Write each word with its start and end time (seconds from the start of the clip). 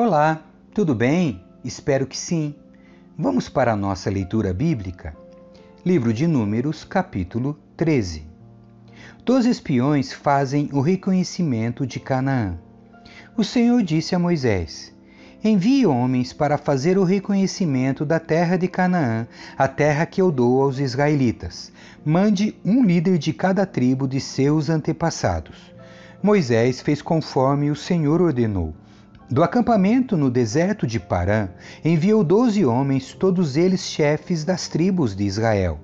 Olá, 0.00 0.44
tudo 0.72 0.94
bem? 0.94 1.42
Espero 1.64 2.06
que 2.06 2.16
sim. 2.16 2.54
Vamos 3.18 3.48
para 3.48 3.72
a 3.72 3.76
nossa 3.76 4.08
leitura 4.08 4.54
bíblica? 4.54 5.12
Livro 5.84 6.12
de 6.12 6.24
Números, 6.24 6.84
capítulo 6.84 7.58
13. 7.76 8.22
Dois 9.24 9.44
espiões 9.44 10.12
fazem 10.12 10.70
o 10.72 10.80
reconhecimento 10.80 11.84
de 11.84 11.98
Canaã. 11.98 12.56
O 13.36 13.42
Senhor 13.42 13.82
disse 13.82 14.14
a 14.14 14.20
Moisés: 14.20 14.94
Envie 15.42 15.84
homens 15.84 16.32
para 16.32 16.56
fazer 16.56 16.96
o 16.96 17.02
reconhecimento 17.02 18.06
da 18.06 18.20
terra 18.20 18.56
de 18.56 18.68
Canaã, 18.68 19.26
a 19.56 19.66
terra 19.66 20.06
que 20.06 20.22
eu 20.22 20.30
dou 20.30 20.62
aos 20.62 20.78
israelitas. 20.78 21.72
Mande 22.04 22.56
um 22.64 22.84
líder 22.84 23.18
de 23.18 23.32
cada 23.32 23.66
tribo 23.66 24.06
de 24.06 24.20
seus 24.20 24.70
antepassados. 24.70 25.74
Moisés 26.22 26.80
fez 26.80 27.02
conforme 27.02 27.68
o 27.68 27.74
Senhor 27.74 28.22
ordenou. 28.22 28.72
Do 29.30 29.42
acampamento 29.42 30.16
no 30.16 30.30
deserto 30.30 30.86
de 30.86 30.98
Parã, 30.98 31.50
enviou 31.84 32.24
doze 32.24 32.64
homens, 32.64 33.12
todos 33.12 33.58
eles 33.58 33.82
chefes 33.82 34.42
das 34.42 34.68
tribos 34.68 35.14
de 35.14 35.24
Israel. 35.24 35.78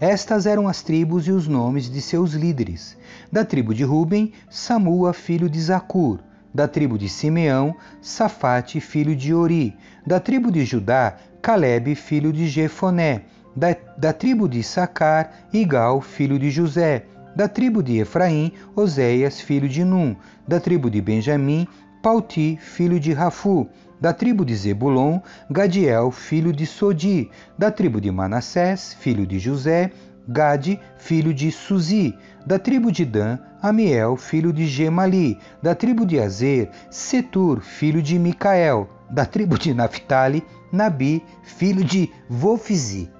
Estas 0.00 0.46
eram 0.46 0.68
as 0.68 0.80
tribos 0.80 1.26
e 1.26 1.32
os 1.32 1.48
nomes 1.48 1.90
de 1.90 2.00
seus 2.00 2.34
líderes. 2.34 2.96
Da 3.32 3.44
tribo 3.44 3.74
de 3.74 3.82
Ruben, 3.82 4.32
Samua, 4.48 5.12
filho 5.12 5.50
de 5.50 5.60
Zacur. 5.60 6.20
Da 6.54 6.68
tribo 6.68 6.96
de 6.96 7.08
Simeão, 7.08 7.74
Safate, 8.00 8.78
filho 8.80 9.16
de 9.16 9.34
Ori. 9.34 9.76
Da 10.06 10.20
tribo 10.20 10.52
de 10.52 10.64
Judá, 10.64 11.16
Caleb, 11.42 11.96
filho 11.96 12.32
de 12.32 12.46
Jefoné. 12.46 13.22
Da, 13.56 13.74
da 13.98 14.12
tribo 14.12 14.48
de 14.48 14.62
Sacar, 14.62 15.48
Igal, 15.52 16.00
filho 16.00 16.38
de 16.38 16.48
José. 16.48 17.06
Da 17.34 17.48
tribo 17.48 17.82
de 17.82 17.98
Efraim, 17.98 18.52
Oséias, 18.76 19.40
filho 19.40 19.68
de 19.68 19.84
Num. 19.84 20.14
Da 20.46 20.60
tribo 20.60 20.88
de 20.88 21.00
Benjamim, 21.00 21.66
Pauti, 22.04 22.58
filho 22.60 23.00
de 23.00 23.14
Rafu, 23.14 23.66
da 23.98 24.12
tribo 24.12 24.44
de 24.44 24.54
Zebulon, 24.54 25.22
Gadiel, 25.50 26.10
filho 26.10 26.52
de 26.52 26.66
Sodi, 26.66 27.30
da 27.56 27.70
tribo 27.70 27.98
de 27.98 28.10
Manassés, 28.10 28.92
filho 29.00 29.26
de 29.26 29.38
José, 29.38 29.90
Gade, 30.28 30.78
filho 30.98 31.32
de 31.32 31.50
Suzi, 31.50 32.14
da 32.44 32.58
tribo 32.58 32.92
de 32.92 33.06
Dan, 33.06 33.38
Amiel, 33.62 34.18
filho 34.18 34.52
de 34.52 34.66
Gemali, 34.66 35.38
da 35.62 35.74
tribo 35.74 36.04
de 36.04 36.20
Azer, 36.20 36.68
Setur, 36.90 37.62
filho 37.62 38.02
de 38.02 38.18
Micael, 38.18 38.86
da 39.08 39.24
tribo 39.24 39.56
de 39.56 39.72
Naphtali, 39.72 40.44
Nabi, 40.70 41.24
filho 41.42 41.82
de 41.82 42.10
Vofizi. 42.28 43.10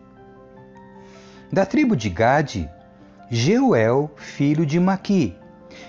Da 1.50 1.64
tribo 1.64 1.96
de 1.96 2.10
Gade, 2.10 2.68
Jeuel, 3.30 4.10
filho 4.18 4.66
de 4.66 4.78
Maqui, 4.78 5.34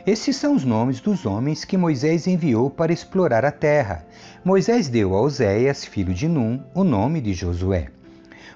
esses 0.06 0.36
são 0.36 0.53
os 0.53 0.64
nomes 0.64 1.00
dos 1.00 1.25
homens 1.25 1.66
que 1.66 1.75
Moisés 1.75 2.28
enviou 2.28 2.70
para 2.70 2.94
explorar 2.94 3.44
a 3.44 3.52
terra. 3.52 4.06
Moisés 4.44 4.88
deu 4.88 5.16
a 5.16 5.22
Oséias, 5.22 5.84
filho 5.84 6.14
de 6.14 6.28
Num, 6.28 6.61
o 6.75 6.84
nome 6.84 7.20
de 7.20 7.34
Josué. 7.34 7.88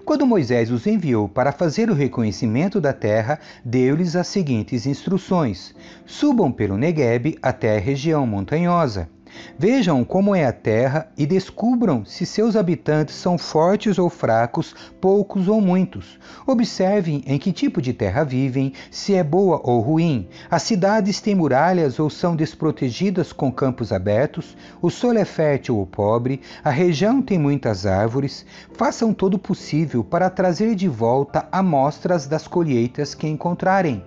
Quando 0.05 0.27
Moisés 0.27 0.69
os 0.69 0.85
enviou 0.85 1.27
para 1.27 1.51
fazer 1.51 1.89
o 1.89 1.95
reconhecimento 1.95 2.79
da 2.79 2.93
terra, 2.93 3.39
deu-lhes 3.65 4.15
as 4.15 4.27
seguintes 4.27 4.85
instruções: 4.85 5.73
Subam 6.05 6.51
pelo 6.51 6.77
Negueb 6.77 7.37
até 7.41 7.77
a 7.77 7.79
região 7.79 8.27
montanhosa. 8.27 9.09
Vejam 9.57 10.03
como 10.03 10.35
é 10.35 10.45
a 10.45 10.53
terra 10.53 11.11
e 11.17 11.25
descubram 11.25 12.05
se 12.05 12.25
seus 12.25 12.55
habitantes 12.55 13.15
são 13.15 13.37
fortes 13.37 13.97
ou 13.97 14.09
fracos, 14.09 14.75
poucos 15.01 15.47
ou 15.47 15.59
muitos. 15.59 16.19
Observem 16.47 17.23
em 17.25 17.37
que 17.37 17.51
tipo 17.51 17.81
de 17.81 17.93
terra 17.93 18.23
vivem, 18.23 18.73
se 18.89 19.15
é 19.15 19.23
boa 19.23 19.59
ou 19.63 19.79
ruim. 19.81 20.27
As 20.49 20.63
cidades 20.63 21.19
têm 21.19 21.35
muralhas 21.35 21.99
ou 21.99 22.09
são 22.09 22.35
desprotegidas 22.35 23.33
com 23.33 23.51
campos 23.51 23.91
abertos. 23.91 24.55
O 24.81 24.89
solo 24.89 25.17
é 25.17 25.25
fértil 25.25 25.77
ou 25.77 25.85
pobre. 25.85 26.41
A 26.63 26.69
região 26.69 27.21
tem 27.21 27.37
muitas 27.37 27.85
árvores. 27.85 28.45
Façam 28.73 29.13
todo 29.13 29.33
o 29.33 29.39
possível 29.39 30.03
para 30.03 30.29
trazer 30.29 30.75
de 30.75 30.87
volta 30.87 31.47
amostras 31.51 32.27
das 32.27 32.47
colheitas 32.47 33.13
que 33.13 33.27
encontrarem. 33.27 34.03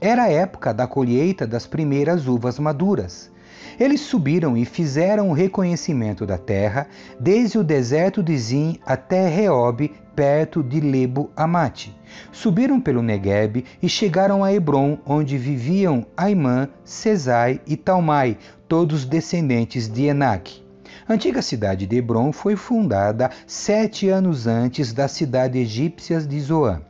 Era 0.00 0.24
a 0.24 0.30
época 0.30 0.74
da 0.74 0.86
colheita 0.86 1.46
das 1.46 1.66
primeiras 1.66 2.26
uvas 2.26 2.58
maduras. 2.58 3.31
Eles 3.82 4.02
subiram 4.02 4.56
e 4.56 4.64
fizeram 4.64 5.28
o 5.28 5.32
reconhecimento 5.32 6.24
da 6.24 6.38
terra, 6.38 6.86
desde 7.18 7.58
o 7.58 7.64
deserto 7.64 8.22
de 8.22 8.38
Zin 8.38 8.78
até 8.86 9.28
Reob, 9.28 9.90
perto 10.14 10.62
de 10.62 10.78
Lebo 10.78 11.32
Amate. 11.34 11.92
Subiram 12.30 12.80
pelo 12.80 13.02
Negueb 13.02 13.64
e 13.82 13.88
chegaram 13.88 14.44
a 14.44 14.52
Hebron, 14.52 14.98
onde 15.04 15.36
viviam 15.36 16.06
Aimã, 16.16 16.68
Cesai 16.84 17.60
e 17.66 17.76
Talmai, 17.76 18.38
todos 18.68 19.04
descendentes 19.04 19.88
de 19.88 20.04
Enac. 20.04 20.62
A 21.08 21.14
antiga 21.14 21.42
cidade 21.42 21.84
de 21.84 21.96
Hebron 21.96 22.32
foi 22.32 22.54
fundada 22.54 23.32
sete 23.48 24.08
anos 24.08 24.46
antes 24.46 24.92
da 24.92 25.08
cidade 25.08 25.58
egípcia 25.58 26.20
de 26.20 26.38
Zoan. 26.40 26.82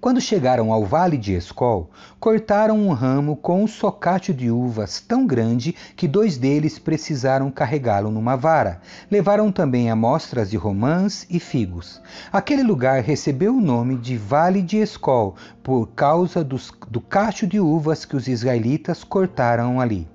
Quando 0.00 0.20
chegaram 0.20 0.72
ao 0.72 0.84
vale 0.84 1.16
de 1.16 1.34
Escol, 1.34 1.90
cortaram 2.20 2.78
um 2.78 2.92
ramo 2.92 3.34
com 3.34 3.64
um 3.64 3.66
socate 3.66 4.32
de 4.32 4.48
uvas 4.48 5.00
tão 5.00 5.26
grande 5.26 5.74
que 5.96 6.06
dois 6.06 6.38
deles 6.38 6.78
precisaram 6.78 7.50
carregá-lo 7.50 8.08
numa 8.08 8.36
vara. 8.36 8.80
Levaram 9.10 9.50
também 9.50 9.90
amostras 9.90 10.50
de 10.50 10.56
romãs 10.56 11.26
e 11.28 11.40
figos. 11.40 12.00
Aquele 12.32 12.62
lugar 12.62 13.02
recebeu 13.02 13.56
o 13.56 13.60
nome 13.60 13.96
de 13.96 14.16
Vale 14.16 14.62
de 14.62 14.76
Escol 14.76 15.34
por 15.64 15.88
causa 15.88 16.44
dos, 16.44 16.72
do 16.88 17.00
cacho 17.00 17.44
de 17.44 17.58
uvas 17.58 18.04
que 18.04 18.14
os 18.14 18.28
israelitas 18.28 19.02
cortaram 19.02 19.80
ali. 19.80 20.06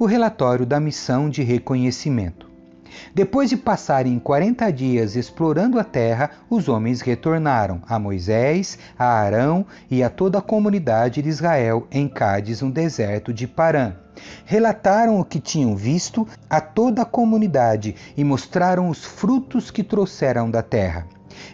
O 0.00 0.04
relatório 0.04 0.66
da 0.66 0.80
missão 0.80 1.30
de 1.30 1.44
reconhecimento. 1.44 2.55
Depois 3.14 3.50
de 3.50 3.56
passarem 3.56 4.18
quarenta 4.18 4.70
dias 4.72 5.16
explorando 5.16 5.78
a 5.78 5.84
terra, 5.84 6.30
os 6.48 6.68
homens 6.68 7.00
retornaram 7.00 7.80
a 7.88 7.98
Moisés, 7.98 8.78
a 8.98 9.06
Arão 9.06 9.64
e 9.90 10.02
a 10.02 10.10
toda 10.10 10.38
a 10.38 10.42
comunidade 10.42 11.22
de 11.22 11.28
Israel 11.28 11.86
em 11.90 12.08
Cádiz, 12.08 12.62
no 12.62 12.70
deserto 12.70 13.32
de 13.32 13.46
Parã. 13.46 13.94
Relataram 14.44 15.20
o 15.20 15.24
que 15.24 15.40
tinham 15.40 15.76
visto 15.76 16.26
a 16.48 16.60
toda 16.60 17.02
a 17.02 17.06
comunidade 17.06 17.94
e 18.16 18.24
mostraram 18.24 18.88
os 18.88 19.04
frutos 19.04 19.70
que 19.70 19.82
trouxeram 19.82 20.50
da 20.50 20.62
terra. 20.62 21.06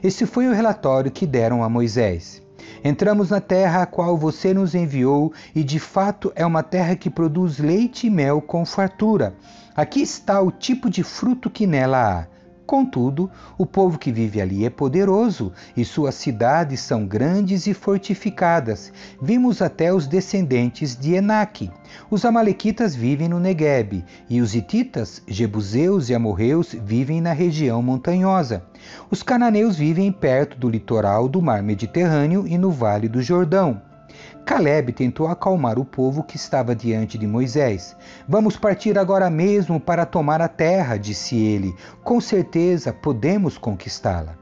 Esse 0.03 0.27
foi 0.27 0.47
o 0.47 0.53
relatório 0.53 1.11
que 1.11 1.27
deram 1.27 1.63
a 1.65 1.69
Moisés. 1.69 2.43
Entramos 2.85 3.31
na 3.31 3.41
terra 3.41 3.83
a 3.83 3.87
qual 3.87 4.17
você 4.17 4.53
nos 4.53 4.75
enviou, 4.75 5.33
e 5.55 5.63
de 5.63 5.79
fato 5.79 6.33
é 6.35 6.45
uma 6.45 6.63
terra 6.63 6.97
que 6.97 7.09
produz 7.09 7.59
leite 7.59 8.07
e 8.07 8.11
mel 8.11 8.41
com 8.41 8.65
fartura. 8.65 9.35
Aqui 9.75 10.03
está 10.03 10.41
o 10.41 10.51
tipo 10.51 10.91
de 10.91 11.03
fruto 11.03 11.49
que 11.49 11.67
nela 11.67 12.21
há. 12.21 12.27
Contudo, 12.67 13.31
o 13.59 13.67
povo 13.67 13.99
que 13.99 14.13
vive 14.13 14.41
ali 14.41 14.65
é 14.65 14.71
poderoso 14.71 15.53
e 15.77 15.85
suas 15.85 16.15
cidades 16.15 16.81
são 16.81 17.07
grandes 17.07 17.67
e 17.67 17.75
fortificadas. 17.75 18.93
Vimos 19.21 19.61
até 19.61 19.93
os 19.93 20.07
descendentes 20.07 20.97
de 20.97 21.15
Enaque. 21.15 21.71
Os 22.11 22.25
amalequitas 22.25 22.95
vivem 22.95 23.29
no 23.29 23.41
Negueb 23.41 24.05
e 24.29 24.41
os 24.41 24.55
hititas, 24.55 25.23
jebuseus 25.27 26.09
e 26.09 26.15
amorreus 26.15 26.73
vivem 26.73 27.21
na 27.21 27.33
região 27.33 27.83
montanhosa. 27.83 28.65
Os 29.11 29.23
cananeus 29.23 29.77
vivem 29.77 30.13
perto 30.13 30.57
do 30.57 30.69
litoral 30.69 31.29
do 31.29 31.43
mar 31.43 31.63
Mediterrâneo 31.63 32.47
e 32.47 32.57
no 32.57 32.71
vale 32.71 33.09
do 33.09 33.21
Jordão. 33.21 33.92
Caleb 34.45 34.93
tentou 34.93 35.29
acalmar 35.29 35.79
o 35.79 35.85
povo 35.85 36.25
que 36.25 36.37
estava 36.37 36.75
diante 36.75 37.17
de 37.17 37.27
Moisés. 37.27 37.97
Vamos 38.29 38.57
partir 38.57 38.99
agora 38.99 39.31
mesmo 39.31 39.79
para 39.79 40.05
tomar 40.05 40.41
a 40.41 40.49
terra, 40.49 40.97
disse 40.97 41.37
ele. 41.37 41.75
Com 42.03 42.21
certeza 42.21 42.93
podemos 42.93 43.57
conquistá-la. 43.57 44.37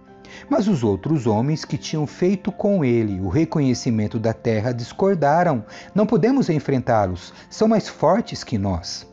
Mas 0.48 0.68
os 0.68 0.82
outros 0.82 1.26
homens 1.26 1.64
que 1.64 1.76
tinham 1.76 2.06
feito 2.06 2.50
com 2.50 2.84
ele 2.84 3.20
o 3.20 3.28
reconhecimento 3.28 4.18
da 4.18 4.32
terra 4.32 4.72
discordaram. 4.72 5.64
Não 5.94 6.06
podemos 6.06 6.48
enfrentá-los, 6.48 7.32
são 7.50 7.68
mais 7.68 7.88
fortes 7.88 8.42
que 8.42 8.56
nós. 8.56 9.06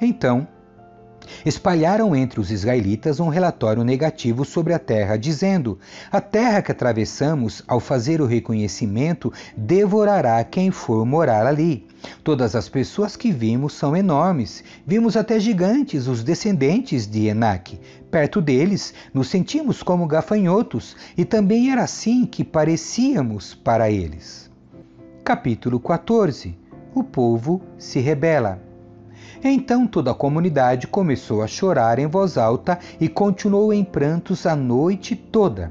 Então, 0.00 0.48
espalharam 1.44 2.14
entre 2.14 2.40
os 2.40 2.50
israelitas 2.50 3.20
um 3.20 3.28
relatório 3.28 3.84
negativo 3.84 4.44
sobre 4.44 4.72
a 4.72 4.78
terra, 4.78 5.16
dizendo: 5.16 5.78
A 6.10 6.20
terra 6.20 6.62
que 6.62 6.72
atravessamos, 6.72 7.62
ao 7.66 7.80
fazer 7.80 8.20
o 8.20 8.26
reconhecimento, 8.26 9.32
devorará 9.56 10.42
quem 10.44 10.70
for 10.70 11.04
morar 11.04 11.46
ali. 11.46 11.86
Todas 12.22 12.54
as 12.54 12.68
pessoas 12.68 13.16
que 13.16 13.32
vimos 13.32 13.72
são 13.72 13.96
enormes. 13.96 14.62
Vimos 14.86 15.16
até 15.16 15.40
gigantes, 15.40 16.06
os 16.06 16.22
descendentes 16.22 17.06
de 17.06 17.26
Enac. 17.26 17.80
Perto 18.10 18.40
deles, 18.40 18.94
nos 19.12 19.28
sentimos 19.28 19.82
como 19.82 20.06
gafanhotos, 20.06 20.96
e 21.16 21.24
também 21.24 21.70
era 21.70 21.82
assim 21.82 22.26
que 22.26 22.44
parecíamos 22.44 23.54
para 23.54 23.90
eles. 23.90 24.50
Capítulo 25.24 25.80
14 25.80 26.56
O 26.94 27.02
povo 27.02 27.62
se 27.78 27.98
rebela. 27.98 28.62
Então 29.46 29.86
toda 29.86 30.10
a 30.10 30.14
comunidade 30.14 30.86
começou 30.86 31.42
a 31.42 31.46
chorar 31.46 31.98
em 31.98 32.06
voz 32.06 32.38
alta 32.38 32.78
e 32.98 33.10
continuou 33.10 33.74
em 33.74 33.84
prantos 33.84 34.46
a 34.46 34.56
noite 34.56 35.14
toda. 35.14 35.70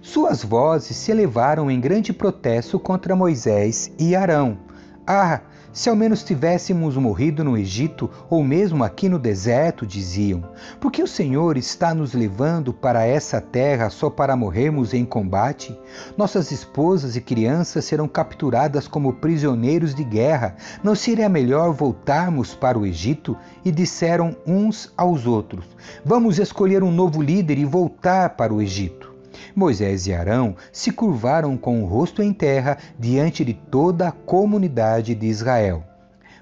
Suas 0.00 0.44
vozes 0.44 0.96
se 0.96 1.10
elevaram 1.10 1.68
em 1.68 1.80
grande 1.80 2.12
protesto 2.12 2.78
contra 2.78 3.16
Moisés 3.16 3.92
e 3.98 4.14
Arão. 4.14 4.58
Ah, 5.04 5.40
se 5.78 5.88
ao 5.88 5.94
menos 5.94 6.24
tivéssemos 6.24 6.96
morrido 6.96 7.44
no 7.44 7.56
Egito 7.56 8.10
ou 8.28 8.42
mesmo 8.42 8.82
aqui 8.82 9.08
no 9.08 9.16
deserto, 9.16 9.86
diziam. 9.86 10.42
Porque 10.80 11.00
o 11.00 11.06
Senhor 11.06 11.56
está 11.56 11.94
nos 11.94 12.14
levando 12.14 12.72
para 12.72 13.06
essa 13.06 13.40
terra 13.40 13.88
só 13.88 14.10
para 14.10 14.34
morrermos 14.34 14.92
em 14.92 15.04
combate? 15.04 15.78
Nossas 16.16 16.50
esposas 16.50 17.14
e 17.14 17.20
crianças 17.20 17.84
serão 17.84 18.08
capturadas 18.08 18.88
como 18.88 19.12
prisioneiros 19.12 19.94
de 19.94 20.02
guerra. 20.02 20.56
Não 20.82 20.96
seria 20.96 21.28
melhor 21.28 21.72
voltarmos 21.72 22.56
para 22.56 22.76
o 22.76 22.84
Egito? 22.84 23.36
E 23.64 23.70
disseram 23.70 24.36
uns 24.44 24.92
aos 24.96 25.28
outros: 25.28 25.64
Vamos 26.04 26.40
escolher 26.40 26.82
um 26.82 26.90
novo 26.90 27.22
líder 27.22 27.56
e 27.56 27.64
voltar 27.64 28.30
para 28.30 28.52
o 28.52 28.60
Egito. 28.60 29.07
Moisés 29.54 30.06
e 30.06 30.14
Arão 30.14 30.54
se 30.70 30.90
curvaram 30.90 31.56
com 31.56 31.82
o 31.82 31.86
rosto 31.86 32.22
em 32.22 32.32
terra 32.32 32.78
diante 32.98 33.44
de 33.44 33.54
toda 33.54 34.08
a 34.08 34.12
comunidade 34.12 35.14
de 35.14 35.26
Israel. 35.26 35.87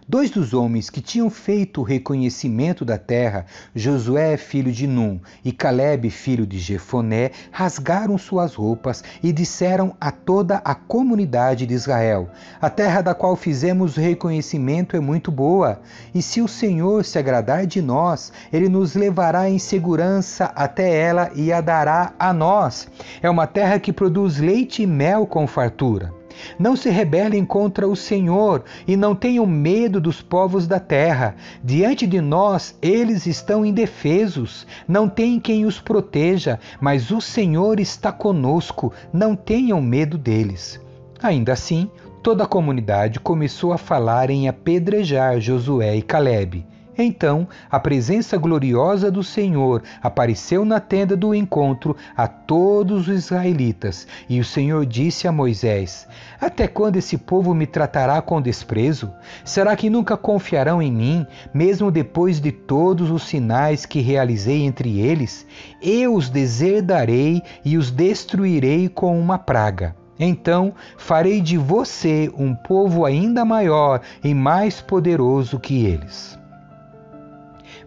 Dois 0.08 0.31
dos 0.31 0.55
homens 0.55 0.88
que 0.88 1.00
tinham 1.00 1.29
feito 1.29 1.81
o 1.81 1.85
reconhecimento 1.85 2.85
da 2.85 2.97
terra, 2.97 3.44
Josué, 3.75 4.37
filho 4.37 4.70
de 4.70 4.87
Num, 4.87 5.19
e 5.44 5.50
Caleb, 5.50 6.08
filho 6.11 6.47
de 6.47 6.61
Jefoné, 6.61 7.32
rasgaram 7.50 8.17
suas 8.17 8.55
roupas 8.55 9.03
e 9.20 9.32
disseram 9.32 9.97
a 10.00 10.12
toda 10.12 10.62
a 10.64 10.76
comunidade 10.76 11.67
de 11.67 11.75
Israel: 11.75 12.31
A 12.61 12.70
terra 12.70 13.00
da 13.03 13.17
qual 13.17 13.35
fizemos 13.35 13.97
o 13.97 14.00
reconhecimento 14.00 14.97
é 14.97 15.00
muito 15.00 15.32
boa, 15.32 15.81
e 16.14 16.23
se 16.23 16.41
o 16.41 16.47
Senhor 16.47 17.05
se 17.05 17.19
agradar 17.19 17.67
de 17.67 17.82
nós, 17.82 18.32
ele 18.53 18.69
nos 18.69 18.94
levará 18.94 19.50
em 19.50 19.58
segurança 19.58 20.53
até 20.55 20.88
ela 20.88 21.32
e 21.35 21.53
a 21.53 21.61
dará 21.61 22.12
a 22.17 22.32
nós. 22.32 22.87
É 23.20 23.29
uma 23.29 23.49
terra 23.49 23.81
que 23.81 23.93
produz 23.93 24.38
leite 24.38 24.85
e 24.85 24.87
mel 24.87 25.26
com 25.26 25.49
fartura. 25.49 26.14
Não 26.58 26.76
se 26.76 26.90
rebelem 26.90 27.44
contra 27.44 27.86
o 27.86 27.96
Senhor 27.96 28.64
e 28.86 28.96
não 28.96 29.14
tenham 29.14 29.46
medo 29.46 30.00
dos 30.00 30.22
povos 30.22 30.66
da 30.66 30.78
terra. 30.78 31.36
Diante 31.62 32.06
de 32.06 32.20
nós, 32.20 32.76
eles 32.80 33.26
estão 33.26 33.64
indefesos, 33.64 34.66
não 34.86 35.08
tem 35.08 35.40
quem 35.40 35.64
os 35.64 35.80
proteja, 35.80 36.58
mas 36.80 37.10
o 37.10 37.20
Senhor 37.20 37.80
está 37.80 38.12
conosco, 38.12 38.92
não 39.12 39.34
tenham 39.34 39.80
medo 39.80 40.18
deles. 40.18 40.80
Ainda 41.22 41.52
assim, 41.52 41.90
toda 42.22 42.44
a 42.44 42.48
comunidade 42.48 43.20
começou 43.20 43.72
a 43.72 43.78
falar 43.78 44.30
em 44.30 44.48
apedrejar 44.48 45.40
Josué 45.40 45.96
e 45.96 46.02
Caleb. 46.02 46.66
Então 46.98 47.46
a 47.70 47.78
presença 47.78 48.38
gloriosa 48.38 49.10
do 49.10 49.22
Senhor 49.22 49.82
apareceu 50.02 50.64
na 50.64 50.81
tenda 50.81 51.16
do 51.16 51.34
encontro 51.34 51.96
a 52.16 52.26
todos 52.26 53.08
os 53.08 53.14
israelitas, 53.14 54.06
e 54.28 54.40
o 54.40 54.44
Senhor 54.44 54.87
disse 54.87 55.28
a 55.28 55.32
Moisés: 55.32 56.08
Até 56.40 56.66
quando 56.66 56.96
esse 56.96 57.19
povo 57.19 57.54
me 57.54 57.66
tratará 57.66 58.22
com 58.22 58.40
desprezo? 58.40 59.12
Será 59.44 59.76
que 59.76 59.90
nunca 59.90 60.16
confiarão 60.16 60.81
em 60.81 60.90
mim, 60.90 61.26
mesmo 61.52 61.90
depois 61.90 62.40
de 62.40 62.50
todos 62.50 63.10
os 63.10 63.25
sinais 63.25 63.84
que 63.84 64.00
realizei 64.00 64.62
entre 64.62 64.98
eles? 64.98 65.46
Eu 65.82 66.14
os 66.14 66.31
deserdarei 66.31 67.43
e 67.64 67.76
os 67.76 67.90
destruirei 67.90 68.88
com 68.88 69.19
uma 69.19 69.38
praga. 69.38 69.94
Então 70.19 70.72
farei 70.96 71.40
de 71.40 71.58
você 71.58 72.32
um 72.37 72.54
povo 72.54 73.04
ainda 73.04 73.44
maior 73.44 74.00
e 74.25 74.32
mais 74.32 74.81
poderoso 74.81 75.60
que 75.60 75.84
eles. 75.84 76.38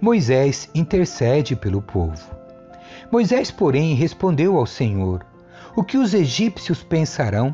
Moisés 0.01 0.69
intercede 0.73 1.55
pelo 1.57 1.81
povo. 1.81 2.39
Moisés, 3.11 3.51
porém, 3.51 3.93
respondeu 3.95 4.55
ao 4.57 4.65
Senhor: 4.65 5.25
O 5.75 5.83
que 5.83 5.97
os 5.97 6.13
egípcios 6.13 6.81
pensarão? 6.81 7.53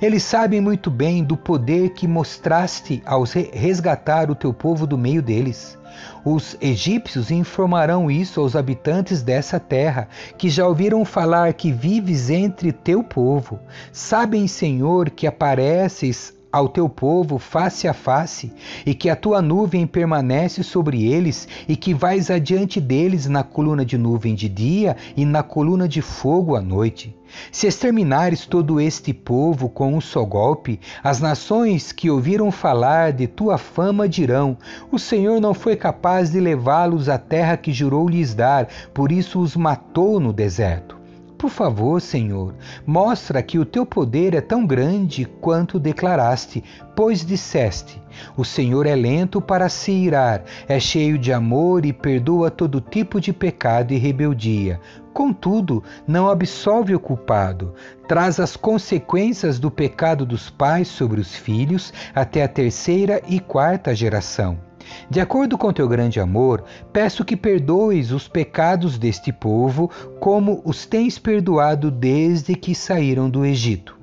Eles 0.00 0.22
sabem 0.22 0.60
muito 0.60 0.90
bem 0.90 1.24
do 1.24 1.38
poder 1.38 1.90
que 1.90 2.06
mostraste 2.06 3.02
ao 3.06 3.24
resgatar 3.52 4.30
o 4.30 4.34
teu 4.34 4.52
povo 4.52 4.86
do 4.86 4.98
meio 4.98 5.22
deles. 5.22 5.78
Os 6.22 6.54
egípcios 6.60 7.30
informarão 7.30 8.10
isso 8.10 8.40
aos 8.40 8.54
habitantes 8.54 9.22
dessa 9.22 9.58
terra, 9.58 10.06
que 10.36 10.50
já 10.50 10.66
ouviram 10.66 11.02
falar 11.04 11.54
que 11.54 11.72
vives 11.72 12.28
entre 12.28 12.72
teu 12.72 13.02
povo. 13.02 13.58
Sabem, 13.90 14.46
Senhor, 14.46 15.08
que 15.08 15.26
apareces 15.26 16.34
ao 16.52 16.68
teu 16.68 16.88
povo 16.88 17.38
face 17.38 17.86
a 17.86 17.94
face, 17.94 18.52
e 18.84 18.94
que 18.94 19.08
a 19.08 19.16
tua 19.16 19.40
nuvem 19.40 19.86
permanece 19.86 20.62
sobre 20.62 21.06
eles, 21.06 21.46
e 21.68 21.76
que 21.76 21.94
vais 21.94 22.30
adiante 22.30 22.80
deles 22.80 23.26
na 23.26 23.42
coluna 23.42 23.84
de 23.84 23.96
nuvem 23.96 24.34
de 24.34 24.48
dia 24.48 24.96
e 25.16 25.24
na 25.24 25.42
coluna 25.42 25.88
de 25.88 26.02
fogo 26.02 26.56
à 26.56 26.60
noite. 26.60 27.16
Se 27.52 27.66
exterminares 27.66 28.44
todo 28.44 28.80
este 28.80 29.14
povo 29.14 29.68
com 29.68 29.94
um 29.94 30.00
só 30.00 30.24
golpe, 30.24 30.80
as 31.02 31.20
nações 31.20 31.92
que 31.92 32.10
ouviram 32.10 32.50
falar 32.50 33.12
de 33.12 33.28
tua 33.28 33.56
fama 33.56 34.08
dirão: 34.08 34.58
O 34.90 34.98
Senhor 34.98 35.40
não 35.40 35.54
foi 35.54 35.76
capaz 35.76 36.30
de 36.30 36.40
levá-los 36.40 37.08
à 37.08 37.18
terra 37.18 37.56
que 37.56 37.72
jurou 37.72 38.08
lhes 38.08 38.34
dar, 38.34 38.68
por 38.92 39.12
isso 39.12 39.40
os 39.40 39.54
matou 39.54 40.18
no 40.18 40.32
deserto. 40.32 40.99
Por 41.40 41.48
favor, 41.48 42.02
Senhor, 42.02 42.54
mostra 42.84 43.42
que 43.42 43.58
o 43.58 43.64
teu 43.64 43.86
poder 43.86 44.34
é 44.34 44.42
tão 44.42 44.66
grande 44.66 45.24
quanto 45.24 45.80
declaraste, 45.80 46.62
pois 46.94 47.24
disseste: 47.24 47.98
O 48.36 48.44
Senhor 48.44 48.84
é 48.84 48.94
lento 48.94 49.40
para 49.40 49.70
se 49.70 49.90
irar, 49.90 50.44
é 50.68 50.78
cheio 50.78 51.16
de 51.16 51.32
amor 51.32 51.86
e 51.86 51.94
perdoa 51.94 52.50
todo 52.50 52.78
tipo 52.78 53.18
de 53.18 53.32
pecado 53.32 53.94
e 53.94 53.96
rebeldia. 53.96 54.78
Contudo, 55.14 55.82
não 56.06 56.28
absolve 56.28 56.94
o 56.94 57.00
culpado, 57.00 57.74
traz 58.06 58.38
as 58.38 58.54
consequências 58.54 59.58
do 59.58 59.70
pecado 59.70 60.26
dos 60.26 60.50
pais 60.50 60.88
sobre 60.88 61.22
os 61.22 61.34
filhos 61.34 61.90
até 62.14 62.42
a 62.42 62.48
terceira 62.48 63.22
e 63.26 63.40
quarta 63.40 63.94
geração. 63.94 64.69
De 65.08 65.20
acordo 65.20 65.58
com 65.58 65.72
teu 65.72 65.88
grande 65.88 66.20
amor, 66.20 66.64
peço 66.92 67.24
que 67.24 67.36
perdoes 67.36 68.10
os 68.10 68.28
pecados 68.28 68.98
deste 68.98 69.32
povo, 69.32 69.90
como 70.18 70.60
os 70.64 70.86
tens 70.86 71.18
perdoado 71.18 71.90
desde 71.90 72.54
que 72.54 72.74
saíram 72.74 73.28
do 73.28 73.44
Egito. 73.44 73.96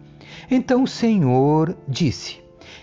Então 0.50 0.84
o 0.84 0.88
Senhor 0.88 1.75
disse: 1.88 2.38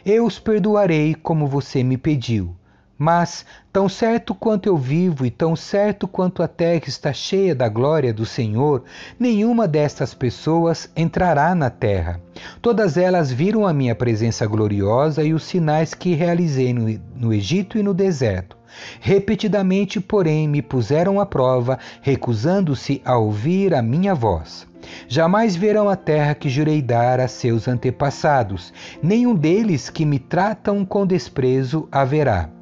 Eu 0.04 0.26
os 0.26 0.38
perdoarei 0.38 1.14
como 1.14 1.46
você 1.46 1.82
me 1.82 1.96
pediu. 1.96 2.54
Mas, 2.96 3.44
tão 3.72 3.88
certo 3.88 4.34
quanto 4.34 4.68
eu 4.68 4.76
vivo 4.76 5.26
e 5.26 5.30
tão 5.30 5.56
certo 5.56 6.06
quanto 6.06 6.42
a 6.42 6.48
terra 6.48 6.82
está 6.86 7.12
cheia 7.12 7.54
da 7.54 7.68
glória 7.68 8.14
do 8.14 8.24
Senhor, 8.24 8.84
nenhuma 9.18 9.66
destas 9.66 10.14
pessoas 10.14 10.88
entrará 10.96 11.54
na 11.54 11.70
terra. 11.70 12.20
Todas 12.62 12.96
elas 12.96 13.32
viram 13.32 13.66
a 13.66 13.72
minha 13.72 13.94
presença 13.94 14.46
gloriosa 14.46 15.24
e 15.24 15.34
os 15.34 15.42
sinais 15.42 15.92
que 15.92 16.14
realizei 16.14 16.72
no, 16.72 17.00
no 17.16 17.32
Egito 17.32 17.76
e 17.78 17.82
no 17.82 17.92
deserto. 17.92 18.56
Repetidamente, 19.00 20.00
porém, 20.00 20.48
me 20.48 20.62
puseram 20.62 21.20
à 21.20 21.26
prova, 21.26 21.78
recusando-se 22.00 23.02
a 23.04 23.16
ouvir 23.16 23.74
a 23.74 23.82
minha 23.82 24.14
voz. 24.14 24.66
Jamais 25.08 25.56
verão 25.56 25.88
a 25.88 25.96
terra 25.96 26.34
que 26.34 26.48
jurei 26.48 26.82
dar 26.82 27.18
a 27.18 27.26
seus 27.26 27.66
antepassados, 27.66 28.72
nenhum 29.02 29.34
deles 29.34 29.88
que 29.88 30.04
me 30.04 30.18
tratam 30.18 30.84
com 30.84 31.06
desprezo 31.06 31.88
haverá. 31.90 32.53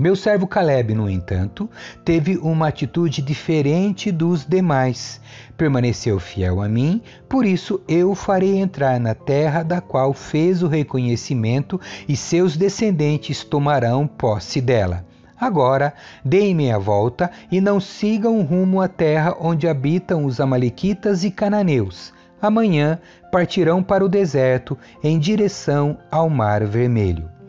Meu 0.00 0.16
servo 0.16 0.46
Caleb, 0.46 0.94
no 0.94 1.10
entanto, 1.10 1.68
teve 2.02 2.38
uma 2.38 2.68
atitude 2.68 3.20
diferente 3.20 4.10
dos 4.10 4.46
demais. 4.46 5.20
Permaneceu 5.58 6.18
fiel 6.18 6.62
a 6.62 6.66
mim, 6.70 7.02
por 7.28 7.44
isso 7.44 7.82
eu 7.86 8.12
o 8.12 8.14
farei 8.14 8.56
entrar 8.56 8.98
na 8.98 9.14
terra 9.14 9.62
da 9.62 9.78
qual 9.78 10.14
fez 10.14 10.62
o 10.62 10.68
reconhecimento 10.68 11.78
e 12.08 12.16
seus 12.16 12.56
descendentes 12.56 13.44
tomarão 13.44 14.06
posse 14.06 14.58
dela. 14.62 15.04
Agora, 15.38 15.92
deem 16.24 16.54
me 16.54 16.72
a 16.72 16.78
volta 16.78 17.30
e 17.52 17.60
não 17.60 17.78
sigam 17.78 18.40
rumo 18.40 18.80
à 18.80 18.88
terra 18.88 19.36
onde 19.38 19.68
habitam 19.68 20.24
os 20.24 20.40
Amalequitas 20.40 21.24
e 21.24 21.30
Cananeus. 21.30 22.10
Amanhã 22.40 22.98
partirão 23.30 23.82
para 23.82 24.02
o 24.02 24.08
deserto 24.08 24.78
em 25.04 25.18
direção 25.18 25.98
ao 26.10 26.30
Mar 26.30 26.64
Vermelho 26.64 27.39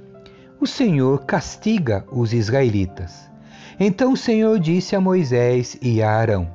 o 0.62 0.68
Senhor 0.68 1.26
castiga 1.26 2.06
os 2.12 2.34
israelitas. 2.34 3.32
Então 3.80 4.14
o 4.14 4.18
Senhor 4.18 4.60
disse 4.60 4.96
a 4.96 5.02
Moisés 5.02 5.76
e 5.82 6.04
a 6.04 6.12
Arão: 6.12 6.48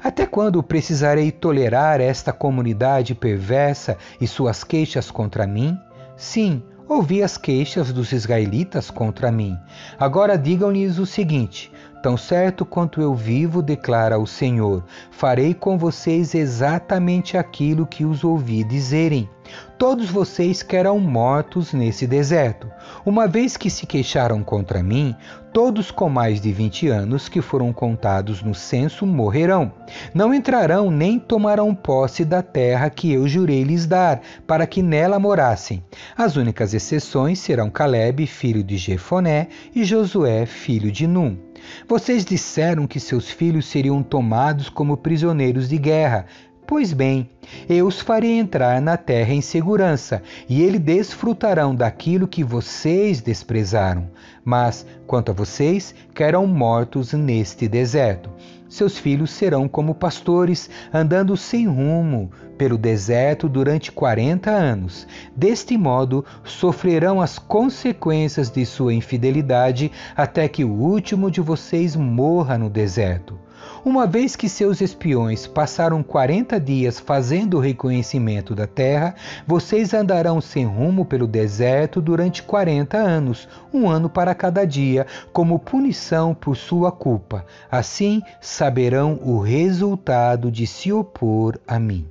Até 0.00 0.24
quando 0.24 0.62
precisarei 0.62 1.32
tolerar 1.32 2.00
esta 2.00 2.32
comunidade 2.32 3.12
perversa 3.12 3.98
e 4.20 4.26
suas 4.28 4.62
queixas 4.62 5.10
contra 5.10 5.48
mim? 5.48 5.76
Sim, 6.16 6.62
ouvi 6.88 7.24
as 7.24 7.36
queixas 7.36 7.92
dos 7.92 8.12
israelitas 8.12 8.88
contra 8.88 9.32
mim. 9.32 9.58
Agora 9.98 10.38
digam-lhes 10.38 10.98
o 10.98 11.04
seguinte: 11.04 11.72
Tão 12.02 12.16
certo 12.16 12.64
quanto 12.64 13.02
eu 13.02 13.14
vivo, 13.14 13.60
declara 13.60 14.18
o 14.18 14.26
Senhor, 14.26 14.82
farei 15.10 15.52
com 15.52 15.76
vocês 15.76 16.34
exatamente 16.34 17.36
aquilo 17.36 17.86
que 17.86 18.06
os 18.06 18.24
ouvi 18.24 18.64
dizerem. 18.64 19.28
Todos 19.76 20.08
vocês 20.08 20.62
querão 20.62 20.98
mortos 20.98 21.74
nesse 21.74 22.06
deserto, 22.06 22.70
uma 23.04 23.26
vez 23.26 23.56
que 23.56 23.68
se 23.68 23.86
queixaram 23.86 24.42
contra 24.42 24.82
mim, 24.82 25.14
todos 25.52 25.90
com 25.90 26.08
mais 26.08 26.40
de 26.40 26.52
vinte 26.52 26.88
anos 26.88 27.28
que 27.28 27.42
foram 27.42 27.72
contados 27.72 28.42
no 28.42 28.54
censo 28.54 29.04
morrerão. 29.04 29.72
Não 30.14 30.32
entrarão 30.32 30.90
nem 30.90 31.18
tomarão 31.18 31.74
posse 31.74 32.24
da 32.24 32.42
terra 32.42 32.88
que 32.88 33.12
eu 33.12 33.28
jurei 33.28 33.62
lhes 33.62 33.86
dar, 33.86 34.22
para 34.46 34.66
que 34.66 34.82
nela 34.82 35.18
morassem. 35.18 35.84
As 36.16 36.36
únicas 36.36 36.72
exceções 36.72 37.40
serão 37.40 37.68
Caleb, 37.68 38.26
filho 38.26 38.62
de 38.62 38.78
Jefoné, 38.78 39.48
e 39.74 39.84
Josué, 39.84 40.46
filho 40.46 40.90
de 40.90 41.06
Num. 41.06 41.49
Vocês 41.88 42.24
disseram 42.24 42.86
que 42.86 43.00
seus 43.00 43.30
filhos 43.30 43.66
seriam 43.66 44.02
tomados 44.02 44.68
como 44.68 44.96
prisioneiros 44.96 45.68
de 45.68 45.78
guerra, 45.78 46.26
Pois 46.70 46.92
bem, 46.92 47.28
eu 47.68 47.84
os 47.84 48.00
farei 48.00 48.38
entrar 48.38 48.80
na 48.80 48.96
terra 48.96 49.34
em 49.34 49.40
segurança, 49.40 50.22
e 50.48 50.62
eles 50.62 50.80
desfrutarão 50.80 51.74
daquilo 51.74 52.28
que 52.28 52.44
vocês 52.44 53.20
desprezaram. 53.20 54.08
Mas, 54.44 54.86
quanto 55.04 55.32
a 55.32 55.34
vocês, 55.34 55.92
querem 56.14 56.46
mortos 56.46 57.12
neste 57.12 57.66
deserto. 57.66 58.30
Seus 58.70 58.96
filhos 58.96 59.32
serão 59.32 59.68
como 59.68 59.96
pastores, 59.96 60.70
andando 60.94 61.36
sem 61.36 61.66
rumo 61.66 62.30
pelo 62.56 62.78
deserto 62.78 63.48
durante 63.48 63.90
quarenta 63.90 64.52
anos. 64.52 65.08
Deste 65.34 65.76
modo, 65.76 66.24
sofrerão 66.44 67.20
as 67.20 67.36
consequências 67.36 68.48
de 68.48 68.64
sua 68.64 68.94
infidelidade 68.94 69.90
até 70.16 70.46
que 70.46 70.64
o 70.64 70.70
último 70.70 71.32
de 71.32 71.40
vocês 71.40 71.96
morra 71.96 72.56
no 72.56 72.70
deserto. 72.70 73.36
Uma 73.82 74.06
vez 74.06 74.36
que 74.36 74.46
seus 74.46 74.82
espiões 74.82 75.46
passaram 75.46 76.02
40 76.02 76.60
dias 76.60 77.00
fazendo 77.00 77.56
o 77.56 77.60
reconhecimento 77.60 78.54
da 78.54 78.66
terra, 78.66 79.14
vocês 79.46 79.94
andarão 79.94 80.38
sem 80.38 80.66
rumo 80.66 81.06
pelo 81.06 81.26
deserto 81.26 81.98
durante 81.98 82.42
40 82.42 82.98
anos, 82.98 83.48
um 83.72 83.88
ano 83.88 84.10
para 84.10 84.34
cada 84.34 84.66
dia, 84.66 85.06
como 85.32 85.58
punição 85.58 86.34
por 86.34 86.58
sua 86.58 86.92
culpa. 86.92 87.46
Assim 87.70 88.20
saberão 88.38 89.18
o 89.24 89.40
resultado 89.40 90.50
de 90.50 90.66
se 90.66 90.92
opor 90.92 91.58
a 91.66 91.78
mim. 91.78 92.06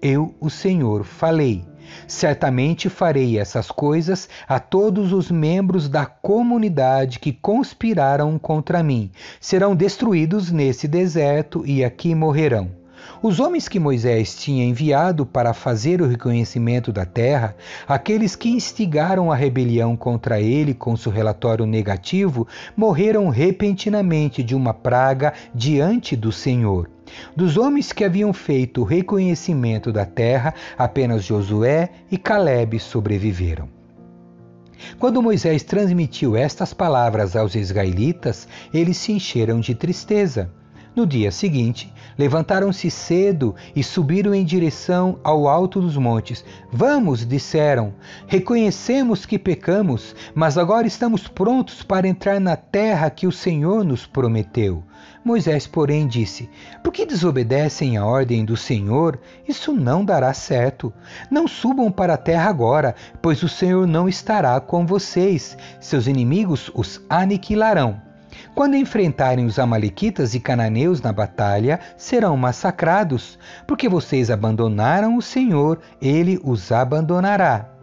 Eu, 0.00 0.32
o 0.40 0.48
Senhor, 0.48 1.02
falei. 1.02 1.64
Certamente 2.06 2.88
farei 2.88 3.38
essas 3.38 3.70
coisas 3.70 4.28
a 4.46 4.60
todos 4.60 5.12
os 5.12 5.30
membros 5.30 5.88
da 5.88 6.06
comunidade 6.06 7.18
que 7.18 7.32
conspiraram 7.32 8.38
contra 8.38 8.82
mim. 8.82 9.10
Serão 9.40 9.74
destruídos 9.74 10.50
nesse 10.50 10.86
deserto 10.86 11.64
e 11.66 11.84
aqui 11.84 12.14
morrerão. 12.14 12.77
Os 13.22 13.40
homens 13.40 13.68
que 13.68 13.80
Moisés 13.80 14.34
tinha 14.36 14.64
enviado 14.64 15.26
para 15.26 15.52
fazer 15.52 16.00
o 16.00 16.06
reconhecimento 16.06 16.92
da 16.92 17.04
terra, 17.04 17.56
aqueles 17.86 18.36
que 18.36 18.48
instigaram 18.48 19.32
a 19.32 19.34
rebelião 19.34 19.96
contra 19.96 20.40
ele 20.40 20.74
com 20.74 20.96
seu 20.96 21.10
relatório 21.10 21.66
negativo, 21.66 22.46
morreram 22.76 23.28
repentinamente 23.28 24.42
de 24.42 24.54
uma 24.54 24.72
praga 24.72 25.32
diante 25.54 26.14
do 26.14 26.30
Senhor. 26.30 26.88
Dos 27.34 27.56
homens 27.56 27.92
que 27.92 28.04
haviam 28.04 28.32
feito 28.32 28.82
o 28.82 28.84
reconhecimento 28.84 29.92
da 29.92 30.04
terra, 30.04 30.54
apenas 30.76 31.24
Josué 31.24 31.90
e 32.10 32.18
Caleb 32.18 32.78
sobreviveram. 32.78 33.68
Quando 34.98 35.22
Moisés 35.22 35.62
transmitiu 35.64 36.36
estas 36.36 36.72
palavras 36.72 37.34
aos 37.34 37.54
israelitas, 37.54 38.46
eles 38.72 38.96
se 38.96 39.12
encheram 39.12 39.58
de 39.58 39.74
tristeza. 39.74 40.50
No 40.98 41.06
dia 41.06 41.30
seguinte, 41.30 41.92
levantaram-se 42.18 42.90
cedo 42.90 43.54
e 43.76 43.84
subiram 43.84 44.34
em 44.34 44.44
direção 44.44 45.20
ao 45.22 45.46
alto 45.46 45.80
dos 45.80 45.96
montes. 45.96 46.44
Vamos, 46.72 47.24
disseram, 47.24 47.94
reconhecemos 48.26 49.24
que 49.24 49.38
pecamos, 49.38 50.12
mas 50.34 50.58
agora 50.58 50.88
estamos 50.88 51.28
prontos 51.28 51.84
para 51.84 52.08
entrar 52.08 52.40
na 52.40 52.56
terra 52.56 53.10
que 53.10 53.28
o 53.28 53.30
Senhor 53.30 53.84
nos 53.84 54.06
prometeu. 54.06 54.82
Moisés, 55.24 55.68
porém, 55.68 56.04
disse: 56.08 56.50
Por 56.82 56.92
que 56.92 57.06
desobedecem 57.06 57.96
a 57.96 58.04
ordem 58.04 58.44
do 58.44 58.56
Senhor? 58.56 59.20
Isso 59.46 59.72
não 59.72 60.04
dará 60.04 60.34
certo. 60.34 60.92
Não 61.30 61.46
subam 61.46 61.92
para 61.92 62.14
a 62.14 62.18
terra 62.18 62.50
agora, 62.50 62.96
pois 63.22 63.40
o 63.44 63.48
Senhor 63.48 63.86
não 63.86 64.08
estará 64.08 64.58
com 64.58 64.84
vocês. 64.84 65.56
Seus 65.78 66.08
inimigos 66.08 66.72
os 66.74 67.00
aniquilarão. 67.08 68.07
Quando 68.54 68.74
enfrentarem 68.74 69.46
os 69.46 69.58
Amalequitas 69.58 70.34
e 70.34 70.40
Cananeus 70.40 71.00
na 71.00 71.12
batalha, 71.12 71.78
serão 71.96 72.36
massacrados, 72.36 73.38
porque 73.66 73.88
vocês 73.88 74.30
abandonaram 74.30 75.16
o 75.16 75.22
Senhor, 75.22 75.78
ele 76.00 76.40
os 76.42 76.72
abandonará. 76.72 77.77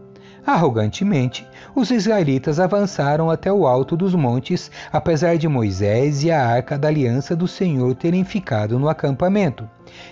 Arrogantemente, 0.45 1.47
os 1.73 1.89
israelitas 1.89 2.59
avançaram 2.59 3.31
até 3.31 3.51
o 3.51 3.65
alto 3.65 3.97
dos 3.97 4.13
montes, 4.13 4.69
apesar 4.93 5.37
de 5.37 5.47
Moisés 5.47 6.23
e 6.23 6.31
a 6.31 6.45
arca 6.45 6.77
da 6.77 6.87
aliança 6.87 7.35
do 7.35 7.47
Senhor 7.47 7.95
terem 7.95 8.23
ficado 8.23 8.77
no 8.77 8.87
acampamento. 8.87 9.67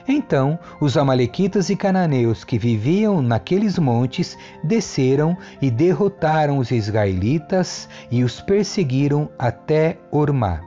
Então, 0.07 0.57
os 0.81 0.97
Amalequitas 0.97 1.69
e 1.69 1.75
cananeus 1.75 2.43
que 2.43 2.57
viviam 2.57 3.21
naqueles 3.21 3.77
montes 3.77 4.35
desceram 4.63 5.37
e 5.61 5.69
derrotaram 5.69 6.57
os 6.57 6.71
israelitas 6.71 7.87
e 8.09 8.23
os 8.23 8.41
perseguiram 8.41 9.29
até 9.37 9.97
Ormá. 10.11 10.61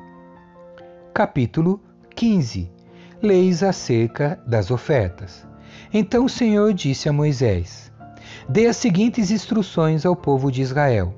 Capítulo 1.13 1.81
15 2.15 2.71
Leis 3.23 3.63
acerca 3.63 4.39
das 4.47 4.71
ofertas. 4.71 5.47
Então 5.93 6.27
o 6.27 6.29
Senhor 6.29 6.73
disse 6.75 7.09
a 7.09 7.13
Moisés: 7.13 7.91
dê 8.49 8.67
as 8.67 8.77
seguintes 8.77 9.31
instruções 9.31 10.05
ao 10.05 10.17
povo 10.17 10.51
de 10.51 10.63
Israel. 10.63 11.15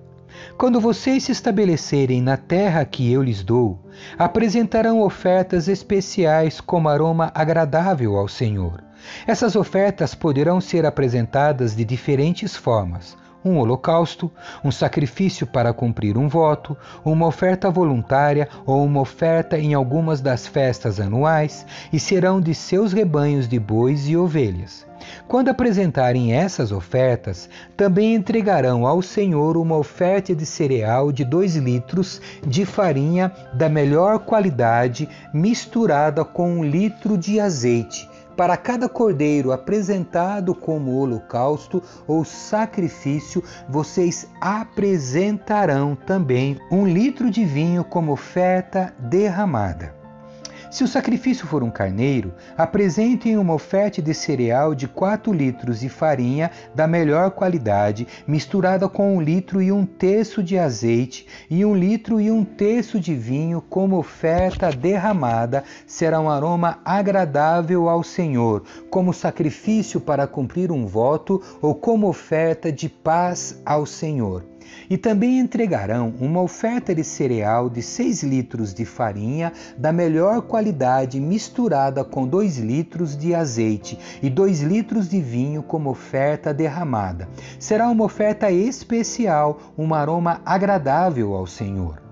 Quando 0.57 0.81
vocês 0.81 1.25
se 1.25 1.33
estabelecerem 1.33 2.23
na 2.23 2.37
terra 2.37 2.85
que 2.85 3.13
eu 3.13 3.23
lhes 3.23 3.43
dou, 3.43 3.79
apresentarão 4.19 5.01
ofertas 5.03 5.69
especiais 5.69 6.61
como 6.61 6.89
aroma 6.89 7.31
agradável 7.35 8.17
ao 8.17 8.29
Senhor. 8.29 8.83
Essas 9.27 9.57
ofertas 9.57 10.15
poderão 10.15 10.61
ser 10.61 10.85
apresentadas 10.85 11.75
de 11.75 11.85
diferentes 11.85 12.57
formas: 12.57 13.17
um 13.45 13.59
holocausto, 13.59 14.31
um 14.65 14.71
sacrifício 14.71 15.47
para 15.47 15.73
cumprir 15.73 16.19
um 16.19 16.29
voto, 16.29 16.77
uma 17.05 17.27
oferta 17.27 17.71
voluntária 17.71 18.49
ou 18.67 18.85
uma 18.85 19.01
oferta 19.01 19.59
em 19.59 19.75
algumas 19.75 20.21
das 20.21 20.47
festas 20.47 21.01
anuais, 21.01 21.65
e 21.93 22.01
serão 22.01 22.41
de 22.41 22.55
seus 22.55 22.93
rebanhos 22.93 23.49
de 23.49 23.59
bois 23.59 24.09
e 24.09 24.17
ovelhas. 24.17 24.87
Quando 25.27 25.49
apresentarem 25.49 26.35
essas 26.35 26.73
ofertas, 26.73 27.49
também 27.77 28.15
entregarão 28.15 28.87
ao 28.87 29.01
Senhor 29.01 29.57
uma 29.57 29.77
oferta 29.77 30.35
de 30.35 30.45
cereal 30.45 31.13
de 31.13 31.25
dois 31.25 31.57
litros 31.57 32.21
de 32.47 32.65
farinha 32.65 33.33
da 33.55 33.69
melhor 33.69 34.19
qualidade, 34.21 35.09
misturada 35.33 36.25
com 36.25 36.59
um 36.59 36.65
litro 36.65 37.17
de 37.17 37.41
azeite 37.41 38.09
para 38.39 38.57
cada 38.57 38.89
cordeiro 38.89 39.51
apresentado 39.51 40.55
como 40.55 40.95
holocausto 40.95 41.83
ou 42.07 42.25
sacrifício, 42.25 43.43
vocês 43.69 44.31
apresentarão 44.41 45.97
também 45.97 46.57
um 46.71 46.87
litro 46.87 47.33
de 47.33 47.45
vinho 47.45 47.83
como 47.83 48.13
oferta 48.13 48.95
derramada. 48.97 49.98
Se 50.71 50.85
o 50.85 50.89
sacrifício 50.89 51.47
for 51.47 51.63
um 51.63 51.71
carneiro, 51.71 52.35
apresentem 52.57 53.39
uma 53.39 53.55
oferta 53.55 54.03
de 54.03 54.13
cereal 54.13 54.75
de 54.75 54.87
4 54.87 55.33
litros 55.33 55.81
de 55.81 55.89
farinha 55.89 56.51
da 56.75 56.87
melhor 56.87 57.31
qualidade, 57.31 58.07
misturada 58.27 58.87
com 58.87 59.17
um 59.17 59.21
litro 59.21 59.63
e 59.63 59.73
um 59.73 59.87
terço 59.87 60.43
de 60.43 60.59
azeite 60.59 61.27
e 61.49 61.65
um 61.65 61.75
litro 61.75 62.21
e 62.21 62.31
um 62.31 62.45
terço 62.45 63.01
de 63.01 63.15
vinho 63.15 63.63
como 63.63 63.97
oferta 63.97 64.71
derramada, 64.71 65.65
será 65.87 66.21
um 66.21 66.29
aroma 66.29 66.81
agradável 66.85 67.89
ao 67.89 68.03
Senhor, 68.03 68.63
como 68.91 69.15
sacrifício 69.15 69.99
para 69.99 70.27
cumprir 70.27 70.71
um 70.71 70.87
voto 70.87 71.43
ou 71.63 71.75
como 71.75 72.07
oferta 72.07 72.71
de 72.71 72.91
paz 72.91 73.59
ao 73.65 73.87
Senhor. 73.87 74.45
E 74.89 74.97
também 74.97 75.39
entregarão 75.39 76.15
uma 76.21 76.41
oferta 76.41 76.95
de 76.95 77.05
cereal 77.05 77.69
de 77.69 77.83
6 77.83 78.23
litros 78.23 78.73
de 78.73 78.85
farinha 78.85 79.53
da 79.77 79.93
melhor 79.93 80.43
qualidade, 80.43 81.21
misturada 81.21 82.05
com 82.05 82.27
2 82.27 82.59
litros 82.59 83.17
de 83.17 83.35
azeite 83.35 83.99
e 84.23 84.31
2 84.31 84.63
litros 84.63 85.09
de 85.09 85.21
vinho 85.21 85.63
como 85.63 85.91
oferta 85.91 86.55
derramada. 86.55 87.29
Será 87.59 87.89
uma 87.89 88.05
oferta 88.05 88.51
especial, 88.51 89.61
um 89.77 89.93
aroma 89.93 90.41
agradável 90.45 91.35
ao 91.35 91.47
Senhor. 91.47 92.08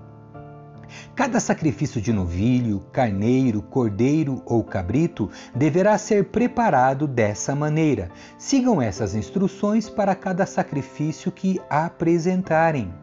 Cada 1.15 1.39
sacrifício 1.39 2.01
de 2.01 2.13
novilho, 2.13 2.79
carneiro, 2.91 3.61
cordeiro 3.61 4.41
ou 4.45 4.63
cabrito 4.63 5.29
deverá 5.55 5.97
ser 5.97 6.25
preparado 6.25 7.07
dessa 7.07 7.55
maneira. 7.55 8.09
Sigam 8.37 8.81
essas 8.81 9.15
instruções 9.15 9.89
para 9.89 10.15
cada 10.15 10.45
sacrifício 10.45 11.31
que 11.31 11.59
apresentarem. 11.69 12.93